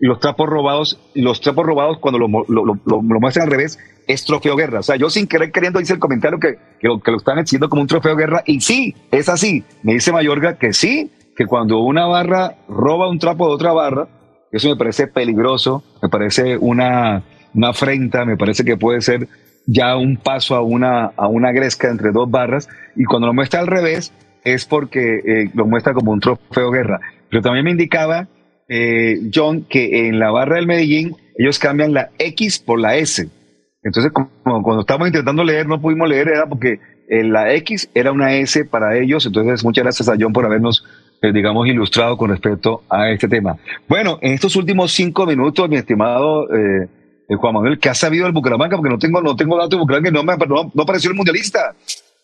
[0.00, 3.20] y los trapos robados, y los trapos robados cuando lo, mo- lo, lo- lo- lo
[3.20, 4.80] muestran al revés, es trofeo guerra.
[4.80, 7.38] O sea, yo sin querer queriendo hice el comentario que, que, lo, que lo están
[7.38, 9.64] haciendo como un trofeo guerra, y sí, es así.
[9.82, 14.08] Me dice Mayorga que sí, que cuando una barra roba un trapo de otra barra,
[14.52, 17.22] eso me parece peligroso, me parece una,
[17.54, 19.28] una afrenta, me parece que puede ser
[19.66, 23.60] ya un paso a una, a una gresca entre dos barras, y cuando lo muestra
[23.60, 24.12] al revés,
[24.44, 27.00] es porque eh, lo muestra como un trofeo guerra.
[27.30, 28.28] Pero también me indicaba,
[28.68, 33.28] eh, John, que en la barra del Medellín ellos cambian la X por la S.
[33.82, 36.78] Entonces, como, cuando estábamos intentando leer, no pudimos leer, era porque
[37.08, 39.26] eh, la X era una S para ellos.
[39.26, 40.84] Entonces, muchas gracias a John por habernos,
[41.22, 43.56] eh, digamos, ilustrado con respecto a este tema.
[43.88, 46.88] Bueno, en estos últimos cinco minutos, mi estimado eh,
[47.28, 48.76] eh, Juan Manuel, ¿qué ha sabido del Bucaramanga?
[48.76, 51.74] Porque no tengo, no tengo datos de Bucaramanga, no, me, no, no apareció el mundialista.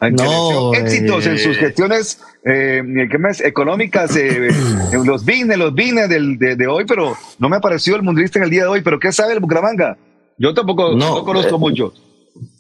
[0.09, 3.43] No, éxitos eh, en sus gestiones eh, ¿qué más?
[3.43, 4.49] económicas, eh,
[4.93, 8.39] en los bines, los bines del, de, de hoy, pero no me apareció el mundialista
[8.39, 8.81] en el día de hoy.
[8.81, 9.99] ¿Pero qué sabe el Bucaramanga?
[10.39, 11.93] Yo tampoco no, conozco mucho.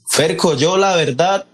[0.07, 1.47] Ferco, yo la verdad,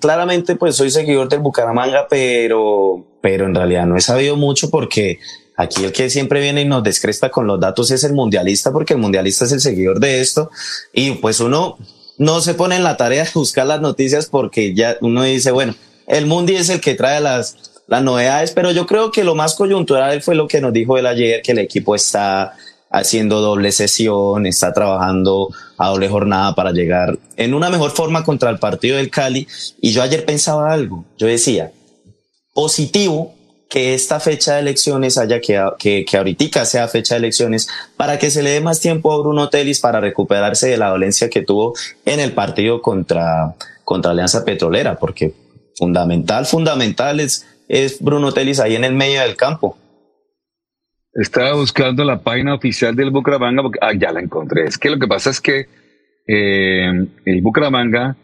[0.00, 5.18] claramente pues soy seguidor del Bucaramanga, pero, pero en realidad no he sabido mucho porque
[5.56, 8.92] aquí el que siempre viene y nos descresta con los datos es el mundialista, porque
[8.92, 10.50] el mundialista es el seguidor de esto
[10.92, 11.78] y pues uno
[12.18, 15.74] no se pone en la tarea de buscar las noticias porque ya uno dice, bueno,
[16.06, 19.54] el mundi es el que trae las, las novedades, pero yo creo que lo más
[19.54, 22.54] coyuntural fue lo que nos dijo él ayer, que el equipo está
[22.90, 28.50] haciendo doble sesión, está trabajando a doble jornada para llegar en una mejor forma contra
[28.50, 29.48] el partido del Cali.
[29.80, 31.72] Y yo ayer pensaba algo, yo decía,
[32.54, 33.34] positivo
[33.72, 38.18] que esta fecha de elecciones haya quedado, que, que ahorita sea fecha de elecciones para
[38.18, 41.40] que se le dé más tiempo a Bruno Telis para recuperarse de la dolencia que
[41.40, 41.72] tuvo
[42.04, 43.54] en el partido contra,
[43.84, 45.32] contra Alianza Petrolera, porque
[45.74, 49.78] fundamental, fundamental es, es Bruno Telis ahí en el medio del campo.
[51.14, 54.64] Estaba buscando la página oficial del Bucaramanga, porque, ah, ya la encontré.
[54.64, 55.66] Es que lo que pasa es que
[56.26, 56.90] eh,
[57.24, 58.16] el Bucaramanga,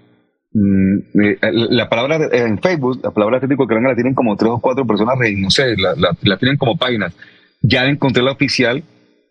[0.53, 5.16] la palabra en Facebook, la palabra Atlético Bucaramanga la tienen como tres o cuatro personas,
[5.37, 7.15] no sé, la, la, la tienen como páginas.
[7.61, 8.83] Ya encontré la oficial,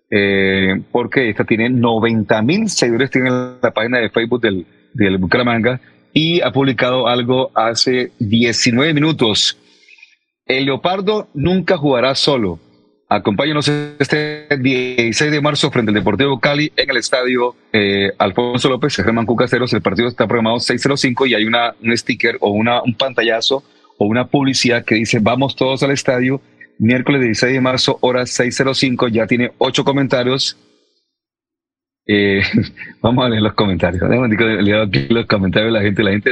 [0.10, 5.82] eh, porque esta tiene 90 mil seguidores, tiene la página de Facebook del, del Bucaramanga
[6.14, 9.58] y ha publicado algo hace 19 minutos.
[10.46, 12.60] El Leopardo nunca jugará solo.
[13.10, 18.98] Acompáñanos este 16 de marzo frente al Deportivo Cali en el estadio eh, Alfonso López,
[18.98, 19.72] Germán Cucaseros.
[19.72, 23.64] El partido está programado 605 y hay una, un sticker o una, un pantallazo
[23.98, 26.42] o una publicidad que dice vamos todos al estadio.
[26.80, 29.08] Miércoles 16 de marzo, hora 605.
[29.08, 30.58] Ya tiene ocho comentarios.
[32.06, 32.42] Eh,
[33.02, 34.04] vamos a leer los comentarios.
[34.10, 36.04] Leer aquí los comentarios de la gente.
[36.04, 36.32] La gente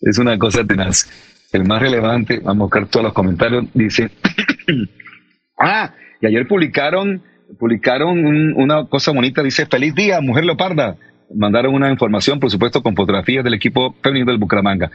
[0.00, 1.08] es una cosa tenaz
[1.56, 4.10] el más relevante, vamos a buscar todos los comentarios, dice,
[5.58, 7.22] ah, y ayer publicaron,
[7.58, 10.96] publicaron un- una cosa bonita, dice, feliz día, mujer leoparda.
[11.34, 14.90] Mandaron una información, por supuesto, con fotografías del equipo femenino del Bucaramanga.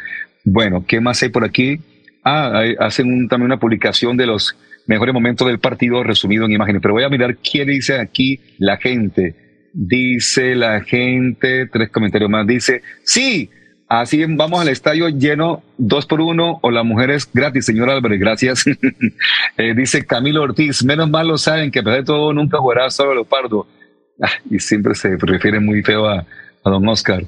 [0.46, 1.80] Bueno, ¿qué más hay por aquí?
[2.24, 4.56] Ah, hacen un- también una publicación de los
[4.88, 6.82] mejores momentos del partido resumido en imágenes.
[6.82, 9.36] Pero voy a mirar qué dice aquí la gente.
[9.74, 12.46] Dice la gente, tres comentarios más.
[12.48, 13.50] Dice, sí,
[13.90, 18.20] así vamos al estadio lleno dos por uno o la mujer es gratis, señor Álvarez,
[18.20, 18.66] gracias.
[19.58, 22.90] Eh, dice Camilo Ortiz, menos mal lo saben que a pesar de todo nunca jugará
[22.90, 23.68] solo Leopardo.
[24.22, 27.24] Ah, y siempre se refiere muy feo a, a don Oscar.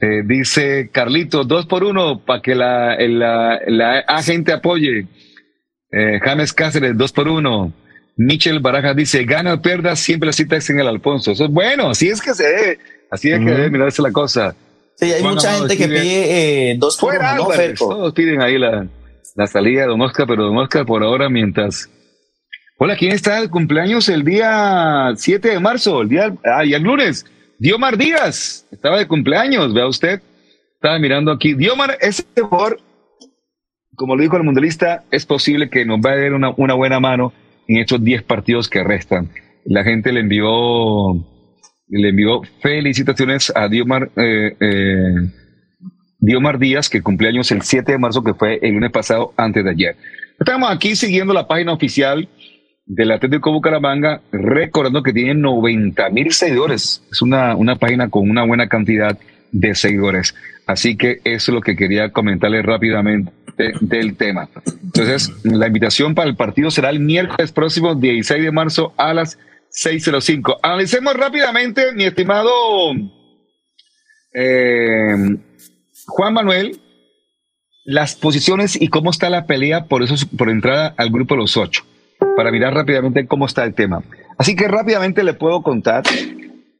[0.00, 5.06] Eh, dice Carlito, dos por uno para que la, la, la agente apoye.
[5.92, 7.72] Eh, James Cáceres, dos por uno.
[8.16, 11.30] Michel Barajas dice, gana o pierda, siempre la cita es en el Alfonso.
[11.30, 12.78] Eso es bueno, así es que se debe,
[13.10, 14.56] así es que debe mirarse la cosa.
[15.02, 17.66] Sí, hay Juan mucha Amado gente que pide eh, dos por Fuera uno, ¿no, Álvarez,
[17.70, 17.88] Ferco?
[17.88, 18.86] todos piden ahí la,
[19.34, 21.90] la salida de Don Oscar, pero Don Oscar por ahora mientras...
[22.78, 26.02] Hola, ¿quién está el cumpleaños el día 7 de marzo?
[26.02, 27.26] El día, ah, el lunes.
[27.58, 30.20] Diomar Díaz, estaba de cumpleaños, vea usted.
[30.74, 31.54] Estaba mirando aquí.
[31.54, 32.80] Diomar, ese jugador,
[33.96, 37.00] como lo dijo el mundialista, es posible que nos va a dar una, una buena
[37.00, 37.32] mano
[37.66, 39.30] en estos 10 partidos que restan.
[39.64, 40.48] La gente le envió,
[41.98, 45.14] le envió felicitaciones a Diomar, eh, eh,
[46.18, 49.70] Diomar Díaz, que cumpleaños el 7 de marzo, que fue el lunes pasado, antes de
[49.70, 49.96] ayer.
[50.38, 52.28] Estamos aquí siguiendo la página oficial
[52.86, 57.02] del Atlético Bucaramanga, recordando que tiene 90 mil seguidores.
[57.12, 59.18] Es una, una página con una buena cantidad
[59.52, 60.34] de seguidores.
[60.66, 63.32] Así que eso es lo que quería comentarles rápidamente
[63.82, 64.48] del tema.
[64.82, 69.38] Entonces, la invitación para el partido será el miércoles próximo, 16 de marzo, a las
[69.72, 70.58] 6.05.
[70.62, 72.50] Analicemos rápidamente, mi estimado
[74.34, 75.14] eh,
[76.06, 76.80] Juan Manuel,
[77.84, 81.56] las posiciones y cómo está la pelea por eso por entrada al grupo de los
[81.56, 81.84] ocho
[82.36, 84.02] para mirar rápidamente cómo está el tema.
[84.38, 86.04] Así que rápidamente le puedo contar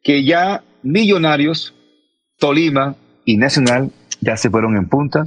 [0.02, 1.74] que ya Millonarios,
[2.38, 3.90] Tolima y Nacional
[4.20, 5.26] ya se fueron en punta,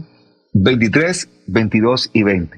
[0.54, 2.58] 23, 22 y 20.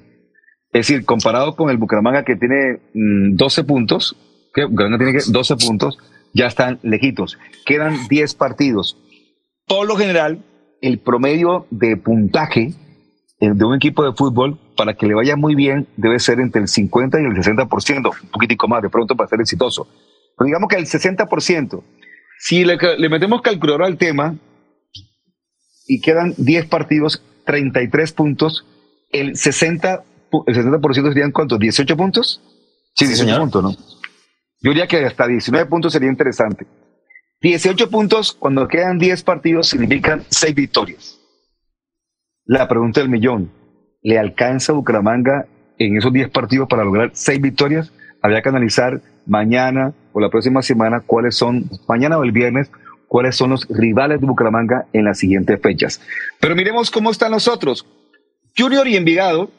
[0.73, 4.15] Es decir, comparado con el Bucaramanga que tiene mm, 12 puntos,
[4.53, 5.97] que Bucaramanga tiene que 12 puntos,
[6.33, 7.37] ya están lejitos.
[7.65, 8.97] Quedan 10 partidos.
[9.67, 10.43] Por lo general,
[10.81, 12.73] el promedio de puntaje
[13.39, 16.61] eh, de un equipo de fútbol para que le vaya muy bien debe ser entre
[16.61, 19.87] el 50 y el 60%, un poquitico más de pronto para ser exitoso.
[20.37, 21.83] Pero digamos que el 60%,
[22.39, 24.35] si le, le metemos calculadora al tema
[25.87, 28.65] y quedan 10 partidos, 33 puntos,
[29.11, 32.41] el 60%, pu- el 60% serían cuántos, 18 puntos?
[32.95, 33.75] Sí, 18 puntos, ¿no?
[34.61, 36.65] Yo diría que hasta 19 puntos sería interesante.
[37.41, 41.19] 18 puntos cuando quedan 10 partidos significan 6 victorias.
[42.45, 43.51] La pregunta del millón,
[44.01, 45.45] ¿le alcanza a Bucaramanga
[45.77, 47.91] en esos 10 partidos para lograr 6 victorias?
[48.21, 52.71] Habría que analizar mañana o la próxima semana cuáles son, mañana o el viernes,
[53.07, 56.01] cuáles son los rivales de Bucaramanga en las siguientes fechas.
[56.39, 57.85] Pero miremos cómo están los otros.
[58.57, 59.51] Junior y Envigado,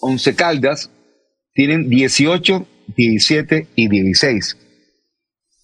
[0.00, 0.90] Once Caldas,
[1.52, 2.66] tienen 18,
[2.96, 4.56] 17 y 16.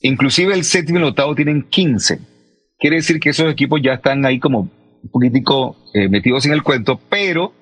[0.01, 2.19] Inclusive el séptimo y el octavo tienen 15.
[2.79, 4.61] Quiere decir que esos equipos ya están ahí como
[5.03, 7.53] un poquitico eh, metidos en el cuento, pero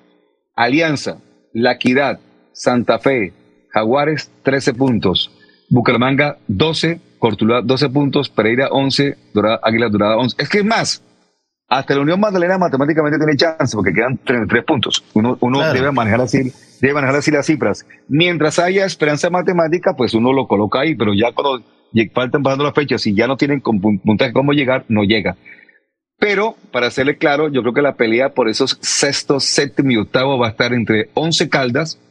[0.55, 1.17] Alianza,
[1.53, 2.19] La Equidad,
[2.53, 3.33] Santa Fe,
[3.69, 5.31] Jaguares, 13 puntos.
[5.69, 10.35] Bucaramanga, 12, Cortuluá, 12 puntos, Pereira, 11, Dorada, Águila Dorada, 11.
[10.37, 11.01] Es que es más,
[11.67, 15.03] hasta la Unión Magdalena matemáticamente tiene chance porque quedan 33 puntos.
[15.13, 15.73] Uno, uno Claro.
[15.73, 16.51] debe manejar así,
[16.83, 17.87] debe manejar así las cifras.
[18.09, 21.63] Mientras haya esperanza matemática, pues uno lo coloca ahí, pero ya cuando
[22.13, 25.37] faltan pasando las fechas y ya no tienen puntaje cómo llegar, no llega.
[26.19, 30.37] Pero, para hacerle claro, yo creo que la pelea por esos sexto, séptimo y octavo
[30.37, 32.01] va a estar entre Once Caldas,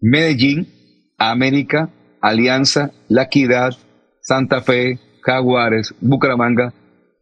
[0.00, 0.68] Medellín,
[1.16, 1.88] América,
[2.20, 3.72] Alianza, La Equidad,
[4.20, 6.74] Santa Fe, Jaguares, Bucaramanga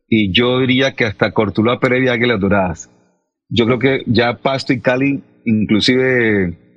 [0.09, 2.91] y yo diría que hasta Cortuluá, Pereira y Águilas Doradas.
[3.51, 6.68] Yo creo que ya Pasto y Cali, inclusive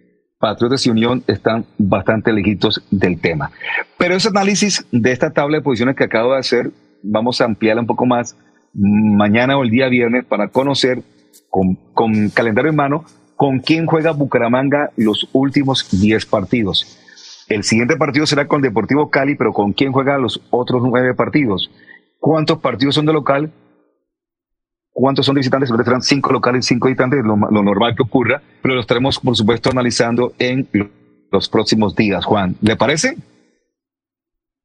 [0.42, 3.52] Patriotas y Unión, están bastante lejitos del tema.
[3.98, 6.72] Pero ese análisis de esta tabla de posiciones que acabo de hacer,
[7.04, 8.36] vamos a ampliarla un poco más
[8.74, 11.04] mañana o el día viernes para conocer
[11.50, 13.06] con, con calendario en mano
[13.36, 17.00] con quién juega Bucaramanga los últimos 10 partidos.
[17.50, 21.72] El siguiente partido será con Deportivo Cali, pero ¿con quién juega los otros nueve partidos?
[22.20, 23.52] ¿Cuántos partidos son de local?
[24.94, 25.70] ¿Cuántos son visitantes?
[25.70, 29.70] Serán cinco locales cinco visitantes, lo, lo normal que ocurra, pero lo estaremos, por supuesto,
[29.70, 30.68] analizando en
[31.32, 32.26] los próximos días.
[32.26, 33.18] Juan, ¿le parece?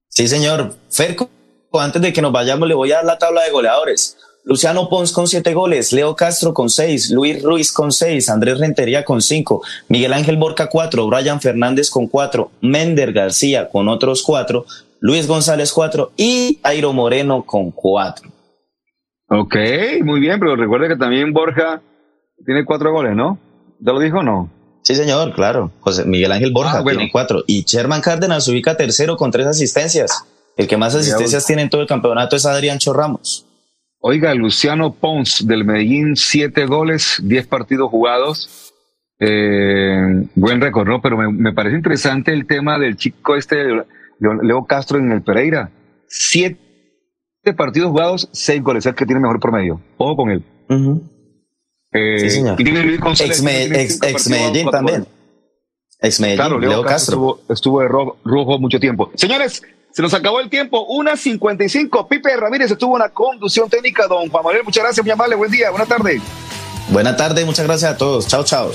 [0.09, 0.75] Sí, señor.
[0.91, 1.31] Ferco,
[1.73, 4.17] antes de que nos vayamos, le voy a dar la tabla de goleadores.
[4.45, 9.05] Luciano Pons con siete goles, Leo Castro con seis, Luis Ruiz con seis, Andrés Rentería
[9.05, 14.65] con cinco, Miguel Ángel Borca cuatro, Brian Fernández con cuatro, Mender García con otros cuatro,
[15.01, 18.31] Luis González cuatro y Airo Moreno con cuatro.
[19.29, 19.57] Ok,
[20.05, 21.83] muy bien, pero recuerde que también Borja
[22.45, 23.39] tiene cuatro goles, ¿no?
[23.81, 24.51] ¿Ya lo dijo o no?
[24.83, 25.73] Sí, señor, claro.
[25.81, 26.99] José Miguel Ángel Borja Ah, bueno.
[26.99, 30.25] tiene cuatro y Sherman Cárdenas se ubica tercero con tres asistencias.
[30.57, 33.47] El que más asistencias tiene en todo el campeonato es Adrián Ramos.
[33.99, 38.73] Oiga, Luciano Pons del Medellín, siete goles, diez partidos jugados.
[39.19, 41.03] Eh, buen récord, ¿no?
[41.03, 43.65] Pero me, me parece interesante el tema del chico este,
[44.21, 45.71] Leo Castro en el Pereira.
[46.07, 46.61] Siete
[47.55, 49.81] partidos jugados, seis goles, es el que tiene mejor promedio.
[49.99, 50.43] Ojo con él.
[51.93, 52.61] Eh, Sí, señor.
[52.61, 55.01] Y tiene Luis González, Ex, tiene ex- ex Medellín también.
[55.03, 55.13] goles.
[56.01, 57.15] Ex Medellín, Claro, Leo, Leo Castro, Castro.
[57.39, 59.11] estuvo, estuvo de ro- rojo mucho tiempo.
[59.15, 59.63] Señores,
[59.93, 60.85] se nos acabó el tiempo.
[60.87, 62.07] Una 55.
[62.09, 64.07] Pipe Ramírez estuvo en la conducción técnica.
[64.07, 65.37] Don Juan Manuel, muchas gracias, muy amable.
[65.37, 66.21] Buen día, buena tarde.
[66.91, 68.27] Buena tarde, muchas gracias a todos.
[68.29, 68.71] Chao, chao.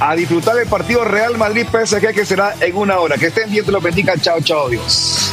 [0.00, 3.16] A disfrutar del partido Real Madrid PSG que será en una hora.
[3.18, 4.14] Que estén bien, te los bendiga.
[4.18, 5.32] Chao, chao, Dios.